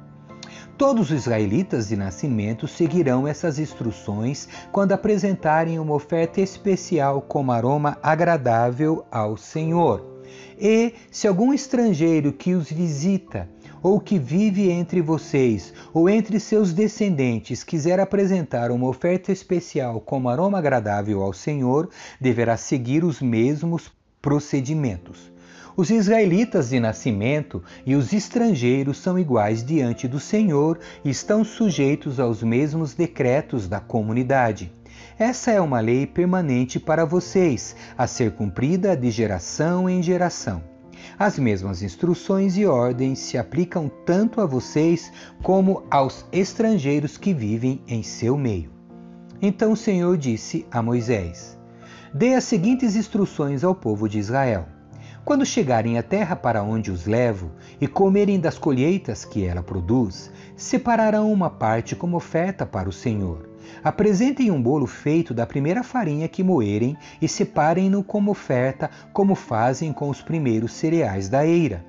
Todos 0.76 1.10
os 1.10 1.18
israelitas 1.18 1.88
de 1.88 1.96
nascimento 1.96 2.66
seguirão 2.66 3.28
essas 3.28 3.60
instruções 3.60 4.48
quando 4.72 4.92
apresentarem 4.92 5.78
uma 5.78 5.94
oferta 5.94 6.40
especial 6.40 7.22
como 7.22 7.52
aroma 7.52 7.96
agradável 8.02 9.04
ao 9.10 9.36
Senhor. 9.36 10.14
E 10.58 10.94
se 11.12 11.28
algum 11.28 11.52
estrangeiro 11.52 12.32
que 12.32 12.54
os 12.54 12.70
visita, 12.70 13.48
ou 13.84 14.00
que 14.00 14.18
vive 14.18 14.70
entre 14.70 15.02
vocês, 15.02 15.74
ou 15.92 16.08
entre 16.08 16.40
seus 16.40 16.72
descendentes, 16.72 17.62
quiser 17.62 18.00
apresentar 18.00 18.70
uma 18.70 18.88
oferta 18.88 19.30
especial 19.30 20.00
como 20.00 20.30
aroma 20.30 20.56
agradável 20.56 21.20
ao 21.20 21.34
Senhor, 21.34 21.90
deverá 22.18 22.56
seguir 22.56 23.04
os 23.04 23.20
mesmos 23.20 23.92
procedimentos. 24.22 25.30
Os 25.76 25.90
israelitas 25.90 26.70
de 26.70 26.80
nascimento 26.80 27.62
e 27.84 27.94
os 27.94 28.14
estrangeiros 28.14 28.96
são 28.96 29.18
iguais 29.18 29.62
diante 29.62 30.08
do 30.08 30.18
Senhor 30.18 30.78
e 31.04 31.10
estão 31.10 31.44
sujeitos 31.44 32.18
aos 32.18 32.42
mesmos 32.42 32.94
decretos 32.94 33.68
da 33.68 33.80
comunidade. 33.80 34.72
Essa 35.18 35.50
é 35.50 35.60
uma 35.60 35.80
lei 35.80 36.06
permanente 36.06 36.80
para 36.80 37.04
vocês, 37.04 37.76
a 37.98 38.06
ser 38.06 38.30
cumprida 38.32 38.96
de 38.96 39.10
geração 39.10 39.90
em 39.90 40.02
geração. 40.02 40.73
As 41.18 41.38
mesmas 41.38 41.82
instruções 41.82 42.56
e 42.56 42.66
ordens 42.66 43.18
se 43.18 43.38
aplicam 43.38 43.90
tanto 44.04 44.40
a 44.40 44.46
vocês 44.46 45.12
como 45.42 45.84
aos 45.90 46.24
estrangeiros 46.32 47.16
que 47.16 47.32
vivem 47.32 47.82
em 47.86 48.02
seu 48.02 48.36
meio. 48.36 48.70
Então 49.40 49.72
o 49.72 49.76
Senhor 49.76 50.16
disse 50.16 50.66
a 50.70 50.82
Moisés: 50.82 51.58
Dê 52.12 52.34
as 52.34 52.44
seguintes 52.44 52.96
instruções 52.96 53.64
ao 53.64 53.74
povo 53.74 54.08
de 54.08 54.18
Israel. 54.18 54.66
Quando 55.24 55.46
chegarem 55.46 55.96
à 55.98 56.02
terra 56.02 56.36
para 56.36 56.62
onde 56.62 56.90
os 56.90 57.06
levo 57.06 57.50
e 57.80 57.88
comerem 57.88 58.38
das 58.38 58.58
colheitas 58.58 59.24
que 59.24 59.44
ela 59.44 59.62
produz, 59.62 60.30
separarão 60.54 61.32
uma 61.32 61.48
parte 61.48 61.96
como 61.96 62.16
oferta 62.16 62.66
para 62.66 62.88
o 62.88 62.92
Senhor. 62.92 63.53
Apresentem 63.82 64.50
um 64.50 64.62
bolo 64.62 64.86
feito 64.86 65.34
da 65.34 65.46
primeira 65.46 65.82
farinha 65.82 66.28
que 66.28 66.42
moerem 66.42 66.96
e 67.20 67.28
separem-no 67.28 68.02
como 68.02 68.30
oferta, 68.30 68.90
como 69.12 69.34
fazem 69.34 69.92
com 69.92 70.08
os 70.08 70.22
primeiros 70.22 70.72
cereais 70.72 71.28
da 71.28 71.46
eira. 71.46 71.84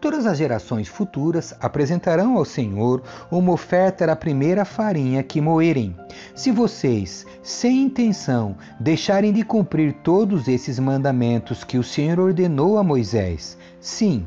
Todas 0.00 0.26
as 0.26 0.38
gerações 0.38 0.88
futuras 0.88 1.54
apresentarão 1.60 2.36
ao 2.36 2.44
Senhor 2.44 3.02
uma 3.30 3.52
oferta 3.52 4.06
da 4.06 4.16
primeira 4.16 4.64
farinha 4.64 5.22
que 5.22 5.40
moerem. 5.40 5.96
Se 6.34 6.50
vocês, 6.50 7.26
sem 7.42 7.82
intenção, 7.82 8.56
deixarem 8.78 9.32
de 9.32 9.44
cumprir 9.44 9.92
todos 10.02 10.48
esses 10.48 10.78
mandamentos 10.78 11.64
que 11.64 11.78
o 11.78 11.84
Senhor 11.84 12.18
ordenou 12.20 12.78
a 12.78 12.82
Moisés, 12.82 13.58
sim, 13.80 14.24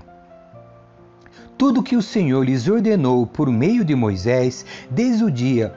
tudo 1.57 1.83
que 1.83 1.95
o 1.95 2.01
Senhor 2.01 2.43
lhes 2.43 2.67
ordenou 2.67 3.27
por 3.27 3.47
meio 3.49 3.85
de 3.85 3.93
Moisés, 3.93 4.65
desde 4.89 5.23
o 5.23 5.29
dia 5.29 5.71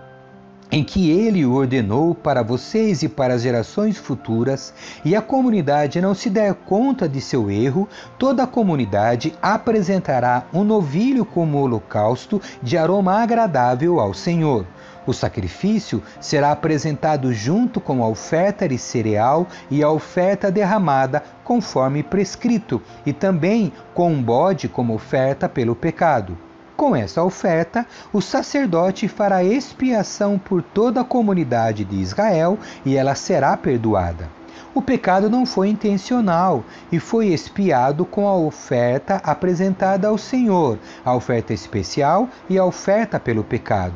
em 0.74 0.82
que 0.82 1.08
ele 1.08 1.46
ordenou 1.46 2.16
para 2.16 2.42
vocês 2.42 3.04
e 3.04 3.08
para 3.08 3.34
as 3.34 3.42
gerações 3.42 3.96
futuras, 3.96 4.74
e 5.04 5.14
a 5.14 5.22
comunidade 5.22 6.00
não 6.00 6.16
se 6.16 6.28
der 6.28 6.52
conta 6.52 7.08
de 7.08 7.20
seu 7.20 7.48
erro, 7.48 7.88
toda 8.18 8.42
a 8.42 8.46
comunidade 8.46 9.32
apresentará 9.40 10.46
um 10.52 10.64
novilho 10.64 11.24
como 11.24 11.58
holocausto 11.58 12.42
de 12.60 12.76
aroma 12.76 13.22
agradável 13.22 14.00
ao 14.00 14.12
Senhor. 14.12 14.66
O 15.06 15.12
sacrifício 15.12 16.02
será 16.20 16.50
apresentado 16.50 17.32
junto 17.32 17.80
com 17.80 18.02
a 18.02 18.08
oferta 18.08 18.68
de 18.68 18.76
cereal 18.76 19.46
e 19.70 19.80
a 19.80 19.88
oferta 19.88 20.50
derramada, 20.50 21.22
conforme 21.44 22.02
prescrito, 22.02 22.82
e 23.06 23.12
também 23.12 23.72
com 23.94 24.10
um 24.10 24.20
bode 24.20 24.68
como 24.68 24.92
oferta 24.92 25.48
pelo 25.48 25.76
pecado. 25.76 26.36
Com 26.76 26.96
essa 26.96 27.22
oferta, 27.22 27.86
o 28.12 28.20
sacerdote 28.20 29.06
fará 29.06 29.44
expiação 29.44 30.38
por 30.38 30.60
toda 30.60 31.02
a 31.02 31.04
comunidade 31.04 31.84
de 31.84 31.96
Israel 31.96 32.58
e 32.84 32.96
ela 32.96 33.14
será 33.14 33.56
perdoada. 33.56 34.28
O 34.74 34.82
pecado 34.82 35.30
não 35.30 35.46
foi 35.46 35.68
intencional 35.68 36.64
e 36.90 36.98
foi 36.98 37.28
expiado 37.28 38.04
com 38.04 38.26
a 38.26 38.34
oferta 38.34 39.20
apresentada 39.22 40.08
ao 40.08 40.18
Senhor, 40.18 40.80
a 41.04 41.14
oferta 41.14 41.52
especial 41.52 42.28
e 42.50 42.58
a 42.58 42.64
oferta 42.64 43.20
pelo 43.20 43.44
pecado. 43.44 43.94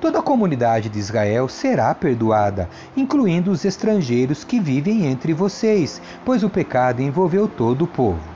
Toda 0.00 0.20
a 0.20 0.22
comunidade 0.22 0.88
de 0.88 0.98
Israel 0.98 1.48
será 1.48 1.94
perdoada, 1.94 2.66
incluindo 2.96 3.50
os 3.50 3.64
estrangeiros 3.66 4.42
que 4.42 4.58
vivem 4.58 5.04
entre 5.04 5.34
vocês, 5.34 6.00
pois 6.24 6.42
o 6.42 6.48
pecado 6.48 7.02
envolveu 7.02 7.46
todo 7.46 7.82
o 7.82 7.86
povo. 7.86 8.35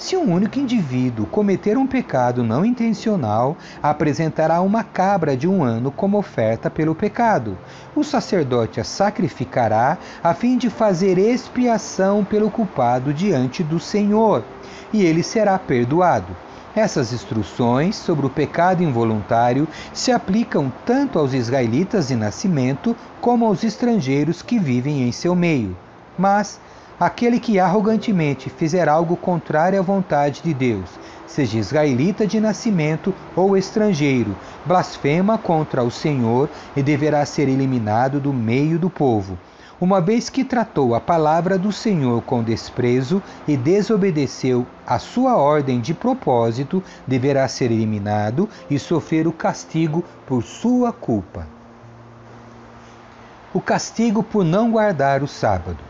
Se 0.00 0.16
um 0.16 0.32
único 0.32 0.58
indivíduo 0.58 1.26
cometer 1.26 1.76
um 1.76 1.86
pecado 1.86 2.42
não 2.42 2.64
intencional, 2.64 3.54
apresentará 3.82 4.62
uma 4.62 4.82
cabra 4.82 5.36
de 5.36 5.46
um 5.46 5.62
ano 5.62 5.92
como 5.92 6.16
oferta 6.16 6.70
pelo 6.70 6.94
pecado. 6.94 7.58
O 7.94 8.02
sacerdote 8.02 8.80
a 8.80 8.84
sacrificará 8.84 9.98
a 10.24 10.32
fim 10.32 10.56
de 10.56 10.70
fazer 10.70 11.18
expiação 11.18 12.24
pelo 12.24 12.50
culpado 12.50 13.12
diante 13.12 13.62
do 13.62 13.78
Senhor, 13.78 14.42
e 14.90 15.04
ele 15.04 15.22
será 15.22 15.58
perdoado. 15.58 16.34
Essas 16.74 17.12
instruções 17.12 17.94
sobre 17.94 18.24
o 18.24 18.30
pecado 18.30 18.82
involuntário 18.82 19.68
se 19.92 20.10
aplicam 20.10 20.72
tanto 20.86 21.18
aos 21.18 21.34
israelitas 21.34 22.08
de 22.08 22.16
nascimento 22.16 22.96
como 23.20 23.44
aos 23.44 23.62
estrangeiros 23.62 24.40
que 24.40 24.58
vivem 24.58 25.06
em 25.06 25.12
seu 25.12 25.36
meio. 25.36 25.76
Mas 26.18 26.58
Aquele 27.00 27.40
que 27.40 27.58
arrogantemente 27.58 28.50
fizer 28.50 28.86
algo 28.86 29.16
contrário 29.16 29.78
à 29.78 29.82
vontade 29.82 30.42
de 30.42 30.52
Deus, 30.52 30.90
seja 31.26 31.56
israelita 31.56 32.26
de 32.26 32.38
nascimento 32.38 33.14
ou 33.34 33.56
estrangeiro, 33.56 34.36
blasfema 34.66 35.38
contra 35.38 35.82
o 35.82 35.90
Senhor 35.90 36.50
e 36.76 36.82
deverá 36.82 37.24
ser 37.24 37.48
eliminado 37.48 38.20
do 38.20 38.34
meio 38.34 38.78
do 38.78 38.90
povo. 38.90 39.38
Uma 39.80 39.98
vez 39.98 40.28
que 40.28 40.44
tratou 40.44 40.94
a 40.94 41.00
palavra 41.00 41.56
do 41.56 41.72
Senhor 41.72 42.20
com 42.20 42.42
desprezo 42.42 43.22
e 43.48 43.56
desobedeceu 43.56 44.66
a 44.86 44.98
sua 44.98 45.38
ordem 45.38 45.80
de 45.80 45.94
propósito, 45.94 46.82
deverá 47.06 47.48
ser 47.48 47.70
eliminado 47.70 48.46
e 48.70 48.78
sofrer 48.78 49.26
o 49.26 49.32
castigo 49.32 50.04
por 50.26 50.42
sua 50.42 50.92
culpa. 50.92 51.46
O 53.54 53.60
castigo 53.60 54.22
por 54.22 54.44
não 54.44 54.70
guardar 54.70 55.22
o 55.22 55.26
sábado. 55.26 55.89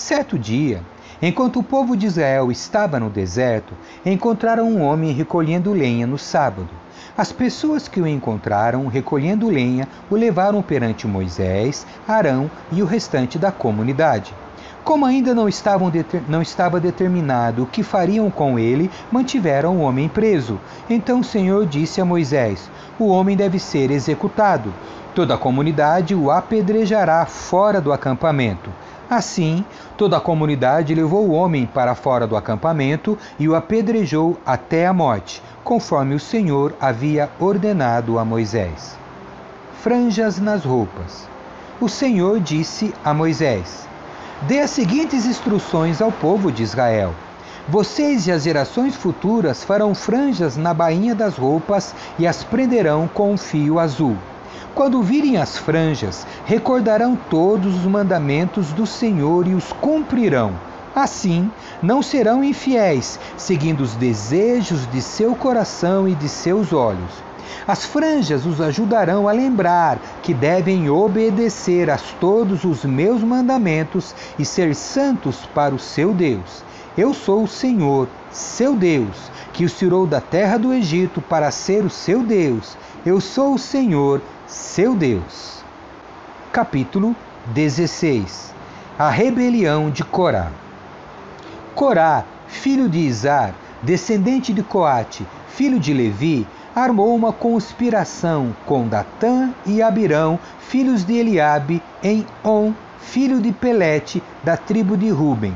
Certo 0.00 0.38
dia, 0.38 0.80
enquanto 1.20 1.60
o 1.60 1.62
povo 1.62 1.94
de 1.94 2.06
Israel 2.06 2.50
estava 2.50 2.98
no 2.98 3.10
deserto, 3.10 3.74
encontraram 4.04 4.66
um 4.66 4.82
homem 4.82 5.12
recolhendo 5.12 5.74
lenha 5.74 6.06
no 6.06 6.16
sábado. 6.16 6.70
As 7.16 7.30
pessoas 7.30 7.86
que 7.86 8.00
o 8.00 8.06
encontraram 8.06 8.86
recolhendo 8.86 9.50
lenha 9.50 9.86
o 10.10 10.16
levaram 10.16 10.62
perante 10.62 11.06
Moisés, 11.06 11.86
Arão 12.08 12.50
e 12.72 12.82
o 12.82 12.86
restante 12.86 13.38
da 13.38 13.52
comunidade. 13.52 14.34
Como 14.82 15.04
ainda 15.04 15.34
não, 15.34 15.46
estavam 15.46 15.92
não 16.26 16.40
estava 16.40 16.80
determinado 16.80 17.64
o 17.64 17.66
que 17.66 17.82
fariam 17.82 18.30
com 18.30 18.58
ele, 18.58 18.90
mantiveram 19.12 19.76
o 19.76 19.82
homem 19.82 20.08
preso. 20.08 20.58
Então 20.88 21.20
o 21.20 21.24
Senhor 21.24 21.66
disse 21.66 22.00
a 22.00 22.06
Moisés: 22.06 22.70
O 22.98 23.08
homem 23.08 23.36
deve 23.36 23.58
ser 23.58 23.90
executado. 23.90 24.72
Toda 25.14 25.34
a 25.34 25.38
comunidade 25.38 26.14
o 26.14 26.30
apedrejará 26.30 27.26
fora 27.26 27.80
do 27.82 27.92
acampamento. 27.92 28.70
Assim, 29.10 29.64
toda 29.96 30.18
a 30.18 30.20
comunidade 30.20 30.94
levou 30.94 31.26
o 31.26 31.32
homem 31.32 31.66
para 31.66 31.96
fora 31.96 32.28
do 32.28 32.36
acampamento 32.36 33.18
e 33.40 33.48
o 33.48 33.56
apedrejou 33.56 34.38
até 34.46 34.86
a 34.86 34.92
morte, 34.92 35.42
conforme 35.64 36.14
o 36.14 36.20
Senhor 36.20 36.72
havia 36.80 37.28
ordenado 37.40 38.20
a 38.20 38.24
Moisés. 38.24 38.96
Franjas 39.82 40.38
nas 40.38 40.64
roupas. 40.64 41.28
O 41.80 41.88
Senhor 41.88 42.38
disse 42.38 42.94
a 43.04 43.12
Moisés: 43.12 43.88
Dê 44.42 44.60
as 44.60 44.70
seguintes 44.70 45.26
instruções 45.26 46.00
ao 46.00 46.12
povo 46.12 46.52
de 46.52 46.62
Israel. 46.62 47.12
Vocês 47.68 48.28
e 48.28 48.32
as 48.32 48.44
gerações 48.44 48.94
futuras 48.94 49.64
farão 49.64 49.92
franjas 49.92 50.56
na 50.56 50.72
bainha 50.72 51.16
das 51.16 51.36
roupas 51.36 51.96
e 52.16 52.28
as 52.28 52.44
prenderão 52.44 53.08
com 53.08 53.32
um 53.32 53.36
fio 53.36 53.80
azul. 53.80 54.16
Quando 54.74 55.02
virem 55.02 55.36
as 55.36 55.58
franjas, 55.58 56.26
recordarão 56.44 57.18
todos 57.28 57.74
os 57.74 57.84
mandamentos 57.84 58.72
do 58.72 58.86
Senhor 58.86 59.46
e 59.46 59.54
os 59.54 59.72
cumprirão. 59.72 60.52
Assim, 60.94 61.50
não 61.82 62.02
serão 62.02 62.42
infiéis, 62.42 63.18
seguindo 63.36 63.80
os 63.80 63.94
desejos 63.94 64.90
de 64.90 65.02
seu 65.02 65.34
coração 65.34 66.08
e 66.08 66.14
de 66.14 66.28
seus 66.28 66.72
olhos. 66.72 67.30
As 67.66 67.84
franjas 67.84 68.46
os 68.46 68.60
ajudarão 68.60 69.28
a 69.28 69.32
lembrar 69.32 69.98
que 70.22 70.32
devem 70.32 70.88
obedecer 70.88 71.90
a 71.90 71.98
todos 72.18 72.64
os 72.64 72.84
meus 72.84 73.22
mandamentos 73.22 74.14
e 74.38 74.44
ser 74.44 74.74
santos 74.74 75.46
para 75.54 75.74
o 75.74 75.78
seu 75.78 76.12
Deus. 76.12 76.64
Eu 76.96 77.14
sou 77.14 77.44
o 77.44 77.48
Senhor, 77.48 78.08
seu 78.30 78.74
Deus, 78.74 79.30
que 79.52 79.64
os 79.64 79.76
tirou 79.78 80.06
da 80.06 80.20
terra 80.20 80.58
do 80.58 80.72
Egito 80.72 81.20
para 81.20 81.50
ser 81.50 81.84
o 81.84 81.90
seu 81.90 82.22
Deus. 82.22 82.76
Eu 83.06 83.20
sou 83.20 83.54
o 83.54 83.58
Senhor, 83.58 84.20
seu 84.50 84.96
Deus. 84.96 85.62
Capítulo 86.52 87.14
16 87.54 88.52
A 88.98 89.08
rebelião 89.08 89.90
de 89.90 90.02
Corá. 90.02 90.50
Corá, 91.72 92.24
filho 92.48 92.88
de 92.88 92.98
Izar, 92.98 93.54
descendente 93.80 94.52
de 94.52 94.64
Coate, 94.64 95.24
filho 95.50 95.78
de 95.78 95.94
Levi, 95.94 96.48
armou 96.74 97.14
uma 97.14 97.32
conspiração 97.32 98.54
com 98.66 98.88
Datã 98.88 99.54
e 99.64 99.80
Abirão, 99.80 100.36
filhos 100.58 101.04
de 101.04 101.14
Eliabe, 101.14 101.80
em 102.02 102.26
On, 102.44 102.72
filho 102.98 103.40
de 103.40 103.52
Pelete, 103.52 104.20
da 104.42 104.56
tribo 104.56 104.96
de 104.96 105.10
Ruben 105.10 105.54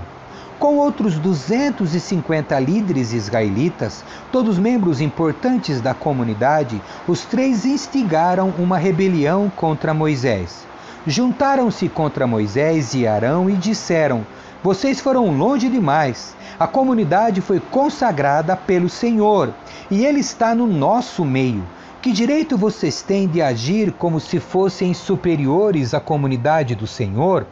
Com 0.64 0.78
outros 0.78 1.18
250 1.18 2.58
líderes 2.58 3.12
israelitas, 3.12 4.02
todos 4.32 4.58
membros 4.58 4.98
importantes 4.98 5.78
da 5.78 5.92
comunidade, 5.92 6.80
os 7.06 7.26
três 7.26 7.66
instigaram 7.66 8.48
uma 8.58 8.78
rebelião 8.78 9.52
contra 9.54 9.92
Moisés. 9.92 10.66
Juntaram-se 11.06 11.86
contra 11.90 12.26
Moisés 12.26 12.94
e 12.94 13.06
Arão 13.06 13.50
e 13.50 13.52
disseram: 13.52 14.26
Vocês 14.62 15.02
foram 15.02 15.36
longe 15.36 15.68
demais. 15.68 16.34
A 16.58 16.66
comunidade 16.66 17.42
foi 17.42 17.60
consagrada 17.60 18.56
pelo 18.56 18.88
Senhor 18.88 19.52
e 19.90 20.02
Ele 20.02 20.20
está 20.20 20.54
no 20.54 20.66
nosso 20.66 21.26
meio. 21.26 21.62
Que 22.00 22.10
direito 22.10 22.56
vocês 22.56 23.02
têm 23.02 23.28
de 23.28 23.42
agir 23.42 23.92
como 23.92 24.18
se 24.18 24.40
fossem 24.40 24.94
superiores 24.94 25.92
à 25.92 26.00
comunidade 26.00 26.74
do 26.74 26.86
Senhor? 26.86 27.46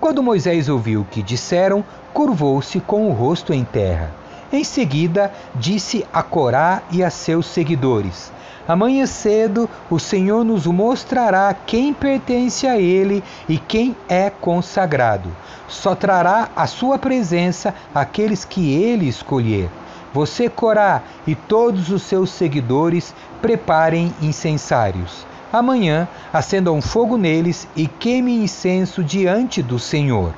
Quando 0.00 0.22
Moisés 0.22 0.68
ouviu 0.68 1.00
o 1.00 1.04
que 1.04 1.22
disseram, 1.22 1.84
curvou-se 2.12 2.80
com 2.80 3.08
o 3.08 3.12
rosto 3.12 3.52
em 3.52 3.64
terra. 3.64 4.10
Em 4.52 4.62
seguida, 4.62 5.32
disse 5.54 6.06
a 6.12 6.22
Corá 6.22 6.82
e 6.90 7.02
a 7.02 7.10
seus 7.10 7.46
seguidores: 7.46 8.30
Amanhã 8.66 9.04
cedo 9.04 9.68
o 9.90 9.98
Senhor 9.98 10.44
nos 10.44 10.66
mostrará 10.66 11.54
quem 11.66 11.92
pertence 11.92 12.66
a 12.66 12.78
Ele 12.78 13.22
e 13.48 13.58
quem 13.58 13.96
é 14.08 14.30
consagrado. 14.30 15.28
Só 15.68 15.94
trará 15.94 16.48
a 16.54 16.66
sua 16.66 16.98
presença 16.98 17.74
aqueles 17.94 18.44
que 18.44 18.74
Ele 18.74 19.08
escolher. 19.08 19.68
Você, 20.14 20.48
Corá, 20.48 21.02
e 21.26 21.34
todos 21.34 21.90
os 21.90 22.02
seus 22.02 22.30
seguidores, 22.30 23.14
preparem 23.42 24.14
incensários. 24.22 25.26
Amanhã 25.54 26.08
acendam 26.32 26.82
fogo 26.82 27.16
neles 27.16 27.68
e 27.76 27.86
queime 27.86 28.34
incenso 28.42 29.04
diante 29.04 29.62
do 29.62 29.78
Senhor. 29.78 30.34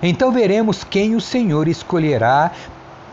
Então 0.00 0.30
veremos 0.30 0.84
quem 0.84 1.16
o 1.16 1.20
Senhor 1.20 1.66
escolherá 1.66 2.52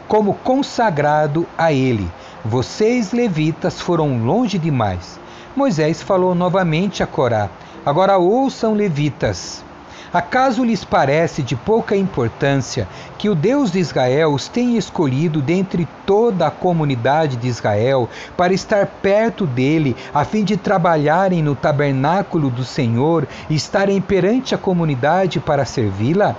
como 0.07 0.35
consagrado 0.35 1.47
a 1.57 1.73
ele. 1.73 2.07
Vocês, 2.45 3.11
levitas, 3.11 3.81
foram 3.81 4.23
longe 4.23 4.59
demais. 4.59 5.19
Moisés 5.55 5.99
falou 6.03 6.35
novamente 6.35 7.01
a 7.01 7.07
Corá: 7.07 7.49
Agora 7.83 8.19
ouçam, 8.19 8.75
levitas. 8.75 9.65
Acaso 10.13 10.65
lhes 10.65 10.83
parece 10.83 11.41
de 11.41 11.55
pouca 11.55 11.95
importância 11.95 12.85
que 13.17 13.29
o 13.29 13.35
Deus 13.35 13.71
de 13.71 13.79
Israel 13.79 14.33
os 14.33 14.49
tenha 14.49 14.77
escolhido 14.77 15.41
dentre 15.41 15.87
toda 16.05 16.47
a 16.47 16.51
comunidade 16.51 17.37
de 17.37 17.47
Israel 17.47 18.09
para 18.35 18.53
estar 18.53 18.85
perto 18.85 19.47
dele, 19.47 19.95
a 20.13 20.25
fim 20.25 20.43
de 20.43 20.57
trabalharem 20.57 21.41
no 21.41 21.55
tabernáculo 21.55 22.49
do 22.49 22.65
Senhor 22.65 23.25
e 23.49 23.55
estarem 23.55 24.01
perante 24.01 24.53
a 24.53 24.57
comunidade 24.57 25.39
para 25.39 25.63
servi-la? 25.63 26.35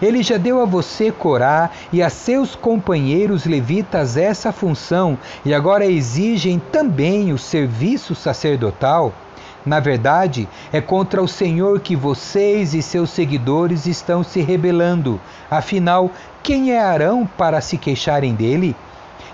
Ele 0.00 0.22
já 0.22 0.38
deu 0.38 0.62
a 0.62 0.64
você, 0.64 1.12
Corá, 1.12 1.68
e 1.92 2.02
a 2.02 2.08
seus 2.08 2.54
companheiros 2.54 3.44
levitas 3.44 4.16
essa 4.16 4.50
função, 4.50 5.18
e 5.44 5.52
agora 5.52 5.84
exigem 5.84 6.58
também 6.72 7.34
o 7.34 7.38
serviço 7.38 8.14
sacerdotal. 8.14 9.12
Na 9.64 9.78
verdade, 9.78 10.48
é 10.72 10.80
contra 10.80 11.22
o 11.22 11.28
Senhor 11.28 11.80
que 11.80 11.94
vocês 11.94 12.72
e 12.72 12.82
seus 12.82 13.10
seguidores 13.10 13.86
estão 13.86 14.24
se 14.24 14.40
rebelando. 14.40 15.20
Afinal, 15.50 16.10
quem 16.42 16.72
é 16.72 16.80
Arão 16.80 17.28
para 17.36 17.60
se 17.60 17.76
queixarem 17.76 18.34
dele? 18.34 18.74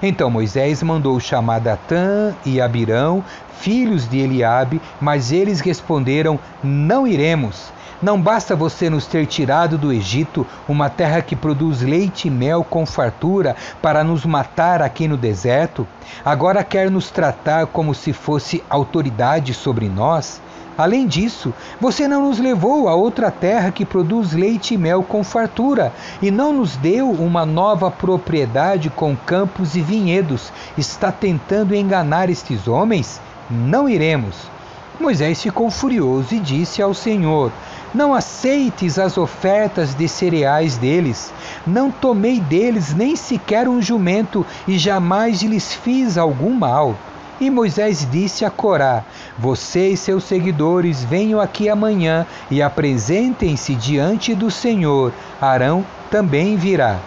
Então 0.02 0.28
Moisés 0.28 0.82
mandou 0.82 1.18
chamar 1.20 1.60
Datã 1.60 2.34
e 2.44 2.60
Abirão, 2.60 3.24
filhos 3.58 4.08
de 4.08 4.18
Eliabe, 4.18 4.80
mas 5.00 5.32
eles 5.32 5.60
responderam: 5.60 6.38
Não 6.62 7.06
iremos. 7.06 7.72
Não 8.02 8.20
basta 8.20 8.54
você 8.54 8.90
nos 8.90 9.06
ter 9.06 9.24
tirado 9.26 9.78
do 9.78 9.90
Egito, 9.90 10.46
uma 10.68 10.90
terra 10.90 11.22
que 11.22 11.34
produz 11.34 11.80
leite 11.80 12.28
e 12.28 12.30
mel 12.30 12.62
com 12.62 12.84
fartura, 12.84 13.56
para 13.80 14.04
nos 14.04 14.26
matar 14.26 14.82
aqui 14.82 15.08
no 15.08 15.16
deserto? 15.16 15.88
Agora 16.22 16.62
quer 16.62 16.90
nos 16.90 17.10
tratar 17.10 17.66
como 17.66 17.94
se 17.94 18.12
fosse 18.12 18.62
autoridade 18.68 19.54
sobre 19.54 19.88
nós? 19.88 20.42
Além 20.76 21.06
disso, 21.06 21.54
você 21.80 22.06
não 22.06 22.28
nos 22.28 22.38
levou 22.38 22.86
a 22.86 22.94
outra 22.94 23.30
terra 23.30 23.70
que 23.70 23.82
produz 23.82 24.34
leite 24.34 24.74
e 24.74 24.78
mel 24.78 25.02
com 25.02 25.24
fartura, 25.24 25.90
e 26.20 26.30
não 26.30 26.52
nos 26.52 26.76
deu 26.76 27.10
uma 27.10 27.46
nova 27.46 27.90
propriedade 27.90 28.90
com 28.90 29.16
campos 29.16 29.74
e 29.74 29.80
vinhedos. 29.80 30.52
Está 30.76 31.10
tentando 31.10 31.74
enganar 31.74 32.28
estes 32.28 32.68
homens? 32.68 33.22
Não 33.50 33.88
iremos. 33.88 34.54
Moisés 35.00 35.42
ficou 35.42 35.70
furioso 35.70 36.34
e 36.34 36.40
disse 36.40 36.82
ao 36.82 36.92
Senhor: 36.92 37.52
não 37.94 38.14
aceites 38.14 38.98
as 38.98 39.16
ofertas 39.16 39.94
de 39.94 40.08
cereais 40.08 40.76
deles. 40.76 41.32
Não 41.66 41.90
tomei 41.90 42.40
deles 42.40 42.94
nem 42.94 43.16
sequer 43.16 43.68
um 43.68 43.80
jumento, 43.80 44.44
e 44.66 44.78
jamais 44.78 45.42
lhes 45.42 45.74
fiz 45.74 46.18
algum 46.18 46.54
mal. 46.54 46.96
E 47.40 47.50
Moisés 47.50 48.06
disse 48.10 48.44
a 48.44 48.50
Corá: 48.50 49.04
Você 49.38 49.90
e 49.90 49.96
seus 49.96 50.24
seguidores 50.24 51.04
venham 51.04 51.40
aqui 51.40 51.68
amanhã 51.68 52.26
e 52.50 52.62
apresentem-se 52.62 53.74
diante 53.74 54.34
do 54.34 54.50
Senhor. 54.50 55.12
Arão 55.40 55.84
também 56.10 56.56
virá. 56.56 56.98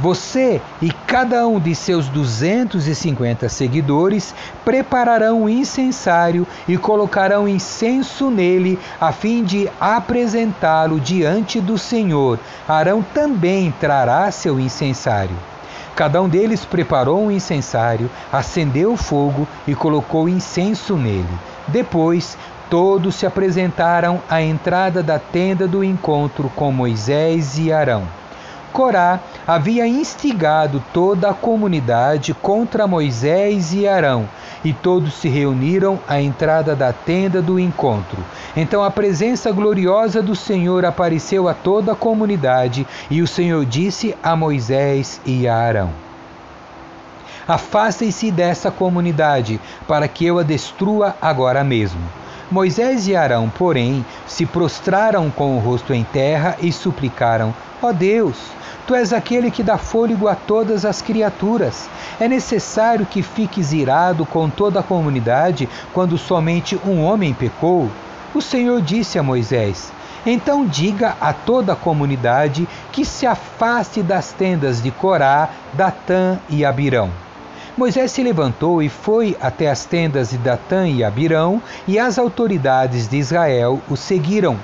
Você 0.00 0.62
e 0.80 0.90
cada 0.90 1.46
um 1.46 1.60
de 1.60 1.74
seus 1.74 2.08
250 2.08 3.50
seguidores 3.50 4.34
prepararão 4.64 5.42
um 5.42 5.48
incensário 5.48 6.46
e 6.66 6.78
colocarão 6.78 7.46
incenso 7.46 8.30
nele, 8.30 8.78
a 8.98 9.12
fim 9.12 9.44
de 9.44 9.68
apresentá-lo 9.78 10.98
diante 10.98 11.60
do 11.60 11.76
Senhor. 11.76 12.38
Arão 12.66 13.04
também 13.12 13.70
trará 13.78 14.30
seu 14.30 14.58
incensário. 14.58 15.36
Cada 15.94 16.22
um 16.22 16.30
deles 16.30 16.64
preparou 16.64 17.26
um 17.26 17.30
incensário, 17.30 18.10
acendeu 18.32 18.94
o 18.94 18.96
fogo 18.96 19.46
e 19.68 19.74
colocou 19.74 20.30
incenso 20.30 20.96
nele. 20.96 21.38
Depois, 21.68 22.38
todos 22.70 23.16
se 23.16 23.26
apresentaram 23.26 24.22
à 24.30 24.40
entrada 24.40 25.02
da 25.02 25.18
tenda 25.18 25.68
do 25.68 25.84
encontro 25.84 26.50
com 26.56 26.72
Moisés 26.72 27.58
e 27.58 27.70
Arão. 27.70 28.19
Corá 28.72 29.20
havia 29.46 29.86
instigado 29.86 30.82
toda 30.92 31.30
a 31.30 31.34
comunidade 31.34 32.32
contra 32.32 32.86
Moisés 32.86 33.72
e 33.72 33.86
Arão, 33.86 34.28
e 34.64 34.72
todos 34.72 35.14
se 35.14 35.28
reuniram 35.28 35.98
à 36.06 36.20
entrada 36.20 36.76
da 36.76 36.92
tenda 36.92 37.42
do 37.42 37.58
encontro. 37.58 38.18
Então 38.56 38.82
a 38.84 38.90
presença 38.90 39.50
gloriosa 39.50 40.22
do 40.22 40.36
Senhor 40.36 40.84
apareceu 40.84 41.48
a 41.48 41.54
toda 41.54 41.92
a 41.92 41.96
comunidade, 41.96 42.86
e 43.10 43.20
o 43.22 43.26
Senhor 43.26 43.64
disse 43.64 44.14
a 44.22 44.36
Moisés 44.36 45.20
e 45.26 45.48
a 45.48 45.56
Arão: 45.56 45.90
Afastem-se 47.48 48.30
dessa 48.30 48.70
comunidade, 48.70 49.60
para 49.88 50.06
que 50.06 50.24
eu 50.24 50.38
a 50.38 50.42
destrua 50.44 51.16
agora 51.20 51.64
mesmo. 51.64 52.19
Moisés 52.50 53.06
e 53.06 53.14
Arão, 53.14 53.48
porém, 53.48 54.04
se 54.26 54.44
prostraram 54.44 55.30
com 55.30 55.56
o 55.56 55.60
rosto 55.60 55.94
em 55.94 56.04
terra 56.04 56.56
e 56.60 56.72
suplicaram: 56.72 57.54
Ó 57.82 57.88
oh 57.88 57.92
Deus, 57.92 58.36
Tu 58.90 58.94
és 58.96 59.12
aquele 59.12 59.52
que 59.52 59.62
dá 59.62 59.78
fôlego 59.78 60.26
a 60.26 60.34
todas 60.34 60.84
as 60.84 61.00
criaturas. 61.00 61.88
É 62.18 62.26
necessário 62.26 63.06
que 63.06 63.22
fiques 63.22 63.72
irado 63.72 64.26
com 64.26 64.50
toda 64.50 64.80
a 64.80 64.82
comunidade 64.82 65.68
quando 65.92 66.18
somente 66.18 66.76
um 66.84 67.04
homem 67.04 67.32
pecou? 67.32 67.88
O 68.34 68.42
Senhor 68.42 68.82
disse 68.82 69.16
a 69.16 69.22
Moisés: 69.22 69.92
Então 70.26 70.66
diga 70.66 71.16
a 71.20 71.32
toda 71.32 71.74
a 71.74 71.76
comunidade 71.76 72.68
que 72.90 73.04
se 73.04 73.28
afaste 73.28 74.02
das 74.02 74.32
tendas 74.32 74.82
de 74.82 74.90
Corá, 74.90 75.50
Datã 75.72 76.36
e 76.48 76.64
Abirão. 76.64 77.10
Moisés 77.80 78.12
se 78.12 78.22
levantou 78.22 78.82
e 78.82 78.90
foi 78.90 79.34
até 79.40 79.70
as 79.70 79.86
tendas 79.86 80.28
de 80.28 80.36
Datã 80.36 80.86
e 80.86 81.02
Abirão, 81.02 81.62
e 81.88 81.98
as 81.98 82.18
autoridades 82.18 83.08
de 83.08 83.16
Israel 83.16 83.80
o 83.88 83.96
seguiram. 83.96 84.58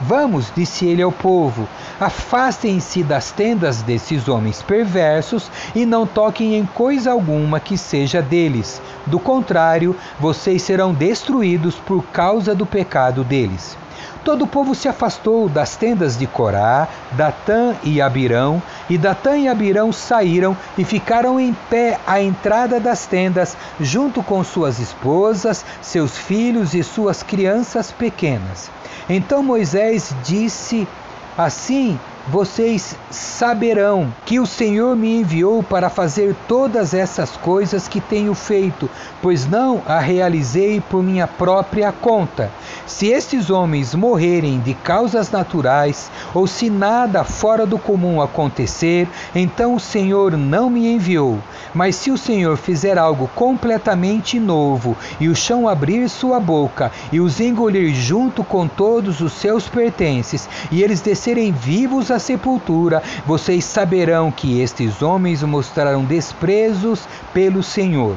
Vamos, 0.00 0.50
disse 0.56 0.86
ele 0.86 1.02
ao 1.02 1.12
povo, 1.12 1.68
afastem-se 2.00 3.02
das 3.02 3.30
tendas 3.30 3.82
desses 3.82 4.26
homens 4.26 4.62
perversos 4.62 5.50
e 5.74 5.84
não 5.84 6.06
toquem 6.06 6.56
em 6.56 6.64
coisa 6.64 7.12
alguma 7.12 7.60
que 7.60 7.76
seja 7.76 8.22
deles. 8.22 8.80
Do 9.04 9.20
contrário, 9.20 9.94
vocês 10.18 10.62
serão 10.62 10.94
destruídos 10.94 11.74
por 11.74 12.02
causa 12.04 12.54
do 12.54 12.64
pecado 12.64 13.22
deles. 13.22 13.76
Todo 14.24 14.44
o 14.44 14.46
povo 14.46 14.74
se 14.74 14.88
afastou 14.88 15.48
das 15.48 15.74
tendas 15.74 16.16
de 16.16 16.28
Corá, 16.28 16.86
Datã 17.12 17.74
e 17.82 18.00
Abirão, 18.00 18.62
e 18.88 18.96
Datã 18.96 19.36
e 19.36 19.48
Abirão 19.48 19.92
saíram 19.92 20.56
e 20.78 20.84
ficaram 20.84 21.40
em 21.40 21.52
pé 21.68 21.98
à 22.06 22.22
entrada 22.22 22.78
das 22.78 23.04
tendas, 23.04 23.56
junto 23.80 24.22
com 24.22 24.44
suas 24.44 24.78
esposas, 24.78 25.64
seus 25.80 26.16
filhos 26.16 26.72
e 26.72 26.84
suas 26.84 27.22
crianças 27.22 27.90
pequenas. 27.90 28.70
Então 29.08 29.42
Moisés 29.42 30.14
disse: 30.24 30.86
Assim 31.36 31.98
vocês 32.28 32.96
saberão 33.10 34.12
que 34.24 34.38
o 34.38 34.46
Senhor 34.46 34.94
me 34.94 35.20
enviou 35.20 35.62
para 35.62 35.90
fazer 35.90 36.36
todas 36.46 36.94
essas 36.94 37.36
coisas 37.36 37.88
que 37.88 38.00
tenho 38.00 38.32
feito, 38.32 38.88
pois 39.20 39.46
não 39.46 39.82
a 39.86 39.98
realizei 39.98 40.80
por 40.80 41.02
minha 41.02 41.26
própria 41.26 41.90
conta. 41.90 42.50
Se 42.86 43.08
estes 43.08 43.50
homens 43.50 43.94
morrerem 43.94 44.60
de 44.60 44.72
causas 44.72 45.30
naturais, 45.30 46.10
ou 46.32 46.46
se 46.46 46.70
nada 46.70 47.24
fora 47.24 47.66
do 47.66 47.78
comum 47.78 48.22
acontecer, 48.22 49.08
então 49.34 49.74
o 49.74 49.80
Senhor 49.80 50.36
não 50.36 50.70
me 50.70 50.92
enviou. 50.92 51.38
Mas 51.74 51.96
se 51.96 52.10
o 52.10 52.18
Senhor 52.18 52.56
fizer 52.56 52.98
algo 52.98 53.28
completamente 53.34 54.38
novo, 54.38 54.96
e 55.18 55.28
o 55.28 55.34
chão 55.34 55.68
abrir 55.68 56.08
sua 56.08 56.38
boca, 56.38 56.92
e 57.10 57.18
os 57.18 57.40
engolir 57.40 57.92
junto 57.94 58.44
com 58.44 58.68
todos 58.68 59.20
os 59.20 59.32
seus 59.32 59.68
pertences, 59.68 60.48
e 60.70 60.82
eles 60.82 61.00
descerem 61.00 61.50
vivos 61.50 62.11
à 62.12 62.18
sepultura, 62.18 63.02
vocês 63.26 63.64
saberão 63.64 64.30
que 64.30 64.60
estes 64.60 65.02
homens 65.02 65.42
mostraram 65.42 66.04
desprezos 66.04 67.00
pelo 67.32 67.62
Senhor. 67.62 68.16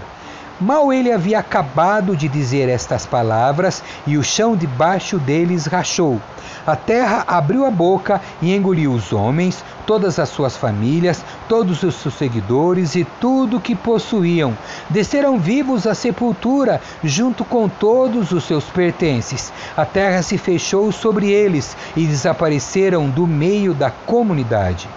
Mal 0.60 0.94
ele 0.94 1.12
havia 1.12 1.40
acabado 1.40 2.16
de 2.16 2.30
dizer 2.30 2.70
estas 2.70 3.06
palavras, 3.06 3.84
e 4.08 4.18
o 4.18 4.24
chão 4.24 4.56
debaixo 4.56 5.20
deles 5.20 5.66
rachou. 5.66 6.22
A 6.66 6.78
terra 6.78 7.26
abriu 7.28 7.66
a 7.66 7.70
boca 7.70 8.22
e 8.42 8.56
engoliu 8.56 8.94
os 8.94 9.12
homens, 9.12 9.64
todas 9.86 10.18
as 10.18 10.30
suas 10.30 10.56
famílias, 10.56 11.24
todos 11.50 11.84
os 11.84 11.96
seus 11.96 12.14
seguidores 12.14 12.96
e 12.96 13.06
tudo 13.20 13.60
que 13.60 13.76
possuíam. 13.76 14.58
Desceram 14.90 15.38
vivos 15.38 15.86
à 15.86 15.94
sepultura, 15.94 16.82
junto 17.04 17.44
com 17.44 17.68
todos 17.68 18.32
os 18.32 18.46
seus 18.46 18.64
pertences. 18.66 19.52
A 19.76 19.86
terra 19.86 20.22
se 20.22 20.38
fechou 20.38 20.90
sobre 20.92 21.30
eles 21.30 21.76
e 21.98 22.06
desapareceram 22.06 23.10
do 23.10 23.28
meio 23.28 23.74
da 23.74 23.92
comunidade. 23.92 24.88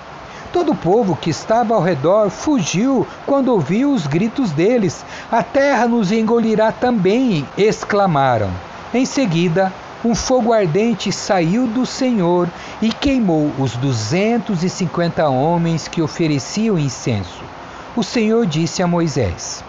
Todo 0.53 0.73
o 0.73 0.77
povo 0.77 1.15
que 1.15 1.31
estava 1.31 1.75
ao 1.75 1.83
redor 1.83 2.31
fugiu 2.31 3.07
quando 3.27 3.53
ouviu 3.53 3.93
os 3.93 4.07
gritos 4.07 4.51
deles. 4.51 5.05
A 5.31 5.43
terra 5.43 5.87
nos 5.87 6.11
engolirá 6.11 6.73
também, 6.73 7.47
exclamaram. 7.57 8.51
Em 8.95 9.05
seguida, 9.05 9.73
um 10.05 10.15
fogo 10.15 10.53
ardente 10.53 11.13
saiu 11.13 11.67
do 11.67 11.85
Senhor 11.85 12.49
e 12.81 12.91
queimou 12.91 13.53
os 13.59 13.77
duzentos 13.77 14.63
e 14.63 14.71
cinquenta 14.71 15.29
homens 15.29 15.89
que 15.89 16.01
ofereciam 16.01 16.79
incenso. 16.79 17.43
O 17.97 18.03
Senhor 18.03 18.47
disse 18.47 18.83
a 18.83 18.87
Moisés: 18.87 19.63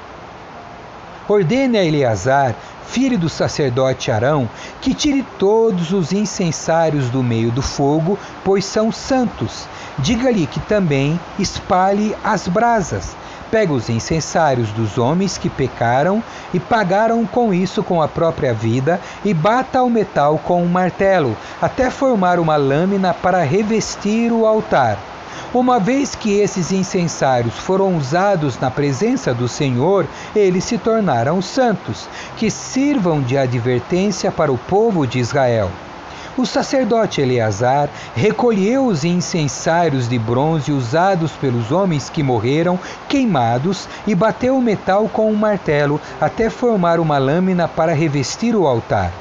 Ordene 1.27 1.77
a 1.77 1.83
Eleazar, 1.83 2.55
filho 2.89 3.19
do 3.19 3.29
sacerdote 3.29 4.11
Arão, 4.11 4.49
que 4.81 4.93
tire 4.93 5.23
todos 5.37 5.93
os 5.93 6.11
incensários 6.11 7.09
do 7.09 7.23
meio 7.23 7.51
do 7.51 7.61
fogo, 7.61 8.17
pois 8.43 8.65
são 8.65 8.91
santos. 8.91 9.67
Diga-lhe 9.99 10.47
que 10.47 10.59
também 10.61 11.19
espalhe 11.37 12.15
as 12.23 12.47
brasas. 12.47 13.15
Pega 13.51 13.73
os 13.73 13.89
incensários 13.89 14.69
dos 14.71 14.97
homens 14.97 15.37
que 15.37 15.49
pecaram 15.49 16.23
e 16.53 16.59
pagaram 16.59 17.25
com 17.25 17.53
isso 17.53 17.83
com 17.83 18.01
a 18.01 18.07
própria 18.07 18.53
vida 18.53 18.99
e 19.23 19.33
bata 19.33 19.81
o 19.81 19.89
metal 19.89 20.39
com 20.39 20.63
um 20.63 20.67
martelo, 20.67 21.35
até 21.61 21.89
formar 21.89 22.39
uma 22.39 22.55
lâmina 22.55 23.13
para 23.13 23.43
revestir 23.43 24.31
o 24.31 24.45
altar. 24.45 24.97
Uma 25.51 25.79
vez 25.79 26.13
que 26.13 26.39
esses 26.39 26.71
incensários 26.71 27.55
foram 27.55 27.97
usados 27.97 28.59
na 28.59 28.69
presença 28.69 29.33
do 29.33 29.47
Senhor, 29.47 30.05
eles 30.35 30.63
se 30.63 30.77
tornaram 30.77 31.41
santos, 31.41 32.07
que 32.37 32.51
sirvam 32.51 33.19
de 33.19 33.35
advertência 33.35 34.31
para 34.31 34.51
o 34.51 34.59
povo 34.59 35.07
de 35.07 35.17
Israel. 35.17 35.71
O 36.37 36.45
sacerdote 36.45 37.19
Eleazar 37.19 37.89
recolheu 38.13 38.85
os 38.85 39.03
incensários 39.03 40.07
de 40.07 40.19
bronze 40.19 40.71
usados 40.71 41.31
pelos 41.31 41.71
homens 41.71 42.11
que 42.11 42.21
morreram, 42.21 42.79
queimados, 43.07 43.89
e 44.05 44.13
bateu 44.13 44.55
o 44.55 44.61
metal 44.61 45.09
com 45.11 45.31
um 45.31 45.35
martelo 45.35 45.99
até 46.21 46.51
formar 46.51 46.99
uma 46.99 47.17
lâmina 47.17 47.67
para 47.67 47.91
revestir 47.91 48.55
o 48.55 48.67
altar. 48.67 49.11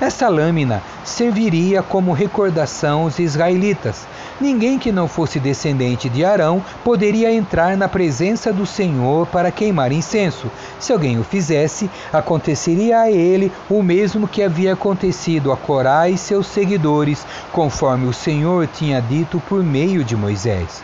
Essa 0.00 0.28
lâmina 0.28 0.82
serviria 1.04 1.82
como 1.82 2.12
recordação 2.12 3.02
aos 3.02 3.18
israelitas. 3.18 4.06
Ninguém 4.40 4.78
que 4.78 4.90
não 4.90 5.06
fosse 5.06 5.38
descendente 5.38 6.08
de 6.08 6.24
Arão 6.24 6.62
poderia 6.82 7.32
entrar 7.32 7.76
na 7.76 7.88
presença 7.88 8.52
do 8.52 8.66
Senhor 8.66 9.26
para 9.28 9.52
queimar 9.52 9.92
incenso. 9.92 10.50
Se 10.80 10.92
alguém 10.92 11.18
o 11.18 11.24
fizesse, 11.24 11.88
aconteceria 12.12 13.00
a 13.00 13.10
ele 13.10 13.52
o 13.70 13.82
mesmo 13.82 14.26
que 14.26 14.42
havia 14.42 14.72
acontecido 14.72 15.52
a 15.52 15.56
Corá 15.56 16.08
e 16.08 16.18
seus 16.18 16.46
seguidores, 16.46 17.24
conforme 17.52 18.06
o 18.06 18.12
Senhor 18.12 18.66
tinha 18.66 19.00
dito 19.00 19.40
por 19.48 19.62
meio 19.62 20.02
de 20.02 20.16
Moisés. 20.16 20.82